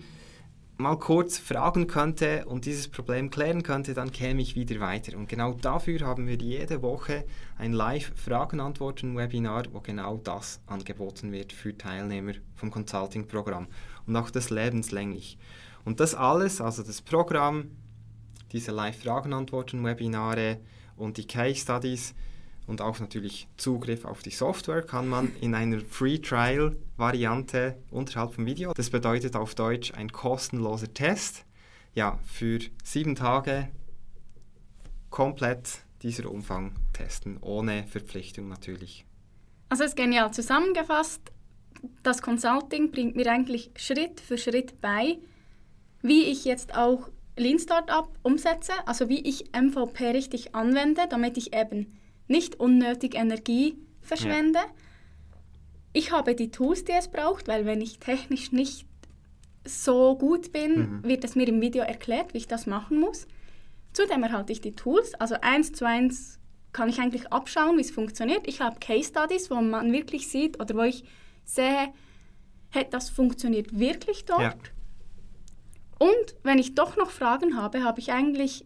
mal 0.76 0.96
kurz 0.96 1.38
fragen 1.38 1.86
könnte 1.86 2.44
und 2.46 2.64
dieses 2.64 2.88
Problem 2.88 3.30
klären 3.30 3.62
könnte, 3.62 3.94
dann 3.94 4.10
käme 4.10 4.42
ich 4.42 4.56
wieder 4.56 4.80
weiter. 4.80 5.16
Und 5.16 5.28
genau 5.28 5.52
dafür 5.54 6.00
haben 6.00 6.26
wir 6.26 6.36
jede 6.36 6.82
Woche 6.82 7.24
ein 7.58 7.72
Live-Fragen-Antworten-Webinar, 7.72 9.64
wo 9.72 9.80
genau 9.80 10.16
das 10.16 10.60
angeboten 10.66 11.30
wird 11.32 11.52
für 11.52 11.76
Teilnehmer 11.76 12.32
vom 12.54 12.70
Consulting-Programm 12.70 13.68
und 14.06 14.16
auch 14.16 14.30
das 14.30 14.50
lebenslänglich. 14.50 15.38
Und 15.84 16.00
das 16.00 16.14
alles, 16.14 16.60
also 16.60 16.82
das 16.82 17.02
Programm, 17.02 17.70
diese 18.52 18.72
Live-Fragen-Antworten-Webinare 18.72 20.58
und 20.96 21.16
die 21.16 21.26
Case 21.26 21.60
Studies 21.60 22.14
und 22.66 22.80
auch 22.80 23.00
natürlich 23.00 23.48
Zugriff 23.56 24.04
auf 24.04 24.22
die 24.22 24.30
Software 24.30 24.82
kann 24.82 25.08
man 25.08 25.34
in 25.40 25.54
einer 25.54 25.80
Free 25.80 26.18
Trial 26.18 26.76
Variante 26.96 27.76
unterhalb 27.90 28.34
vom 28.34 28.46
Video. 28.46 28.72
Das 28.74 28.90
bedeutet 28.90 29.36
auf 29.36 29.54
Deutsch 29.54 29.92
ein 29.94 30.12
kostenloser 30.12 30.92
Test. 30.92 31.44
Ja, 31.94 32.18
für 32.24 32.60
sieben 32.84 33.14
Tage 33.14 33.68
komplett 35.10 35.80
dieser 36.02 36.30
Umfang 36.30 36.74
testen, 36.92 37.38
ohne 37.40 37.84
Verpflichtung 37.84 38.48
natürlich. 38.48 39.04
Also 39.68 39.84
ist 39.84 39.96
genial 39.96 40.32
zusammengefasst. 40.32 41.20
Das 42.02 42.22
Consulting 42.22 42.90
bringt 42.90 43.16
mir 43.16 43.30
eigentlich 43.30 43.70
Schritt 43.76 44.20
für 44.20 44.38
Schritt 44.38 44.80
bei, 44.80 45.18
wie 46.02 46.24
ich 46.24 46.44
jetzt 46.44 46.74
auch 46.76 47.08
Lean 47.36 47.58
Startup 47.58 48.08
umsetze, 48.22 48.72
also 48.86 49.08
wie 49.08 49.20
ich 49.20 49.50
MVP 49.52 50.10
richtig 50.10 50.54
anwende, 50.54 51.02
damit 51.08 51.36
ich 51.38 51.54
eben 51.54 51.98
nicht 52.32 52.58
unnötig 52.58 53.14
Energie 53.14 53.76
verschwende. 54.00 54.58
Ja. 54.58 54.66
Ich 55.92 56.10
habe 56.10 56.34
die 56.34 56.50
Tools, 56.50 56.84
die 56.84 56.92
es 56.92 57.08
braucht, 57.08 57.46
weil 57.46 57.66
wenn 57.66 57.80
ich 57.80 57.98
technisch 57.98 58.50
nicht 58.50 58.86
so 59.64 60.16
gut 60.16 60.52
bin, 60.52 60.72
mhm. 60.74 61.04
wird 61.04 61.22
es 61.22 61.36
mir 61.36 61.46
im 61.46 61.60
Video 61.60 61.84
erklärt, 61.84 62.34
wie 62.34 62.38
ich 62.38 62.48
das 62.48 62.66
machen 62.66 62.98
muss. 62.98 63.28
Zudem 63.92 64.22
erhalte 64.22 64.52
ich 64.52 64.60
die 64.60 64.74
Tools, 64.74 65.14
also 65.14 65.36
eins 65.40 65.72
zu 65.72 65.86
eins 65.86 66.40
kann 66.72 66.88
ich 66.88 66.98
eigentlich 66.98 67.30
abschauen, 67.30 67.76
wie 67.76 67.82
es 67.82 67.90
funktioniert. 67.90 68.48
Ich 68.48 68.62
habe 68.62 68.80
Case 68.80 69.10
Studies, 69.10 69.50
wo 69.50 69.56
man 69.56 69.92
wirklich 69.92 70.28
sieht 70.28 70.58
oder 70.58 70.74
wo 70.74 70.82
ich 70.82 71.04
sehe, 71.44 71.92
hey, 72.70 72.86
das 72.90 73.10
funktioniert 73.10 73.78
wirklich 73.78 74.24
dort. 74.24 74.40
Ja. 74.40 74.54
Und 75.98 76.36
wenn 76.42 76.58
ich 76.58 76.74
doch 76.74 76.96
noch 76.96 77.10
Fragen 77.10 77.56
habe, 77.56 77.84
habe 77.84 78.00
ich 78.00 78.10
eigentlich 78.10 78.64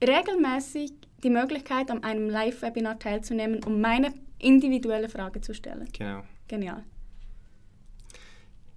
regelmäßig 0.00 0.92
die 1.22 1.30
Möglichkeit, 1.30 1.90
an 1.90 2.02
einem 2.02 2.28
Live-Webinar 2.28 2.98
teilzunehmen, 2.98 3.62
um 3.64 3.80
meine 3.80 4.12
individuelle 4.38 5.08
Frage 5.08 5.40
zu 5.40 5.54
stellen. 5.54 5.88
Genau. 5.92 6.22
Genial. 6.48 6.84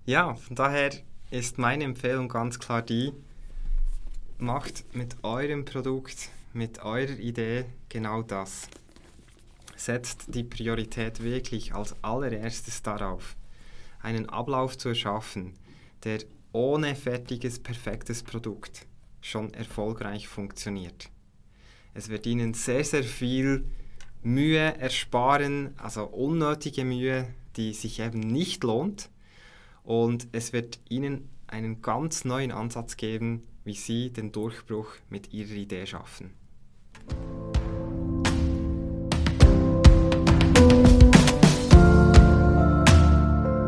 Ja, 0.05 0.36
von 0.36 0.55
daher 0.55 0.91
ist 1.31 1.58
meine 1.58 1.84
Empfehlung 1.84 2.29
ganz 2.29 2.60
klar 2.60 2.81
die, 2.81 3.12
macht 4.38 4.86
mit 4.95 5.15
eurem 5.23 5.65
Produkt, 5.65 6.29
mit 6.53 6.84
eurer 6.84 7.17
Idee 7.17 7.65
genau 7.89 8.21
das. 8.21 8.67
Setzt 9.75 10.34
die 10.34 10.43
Priorität 10.43 11.23
wirklich 11.23 11.73
als 11.73 11.95
allererstes 12.03 12.84
darauf, 12.84 13.36
einen 14.01 14.29
Ablauf 14.29 14.77
zu 14.77 14.89
erschaffen, 14.89 15.53
der 16.03 16.19
ohne 16.53 16.96
fertiges, 16.96 17.60
perfektes 17.60 18.23
Produkt 18.23 18.85
schon 19.21 19.54
erfolgreich 19.54 20.27
funktioniert. 20.27 21.10
Es 21.98 22.10
wird 22.10 22.25
ihnen 22.25 22.54
sehr, 22.54 22.83
sehr 22.83 23.06
viel 23.06 23.63
Mühe 24.21 24.60
ersparen, 24.60 25.73
also 25.77 26.04
unnötige 26.04 26.83
Mühe, 26.83 27.25
die 27.56 27.73
sich 27.73 28.02
eben 28.02 28.19
nicht 28.19 28.65
lohnt. 28.65 29.10
Und 29.85 30.27
es 30.33 30.52
wird 30.52 30.79
ihnen 30.89 31.29
einen 31.48 31.81
ganz 31.81 32.25
neuen 32.25 32.52
Ansatz 32.52 32.98
geben, 32.98 33.43
wie 33.63 33.75
sie 33.75 34.12
den 34.12 34.33
Durchbruch 34.33 34.89
mit 35.10 35.31
ihrer 35.31 35.54
Idee 35.54 35.85
schaffen. 35.85 36.33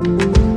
Musik 0.01 0.56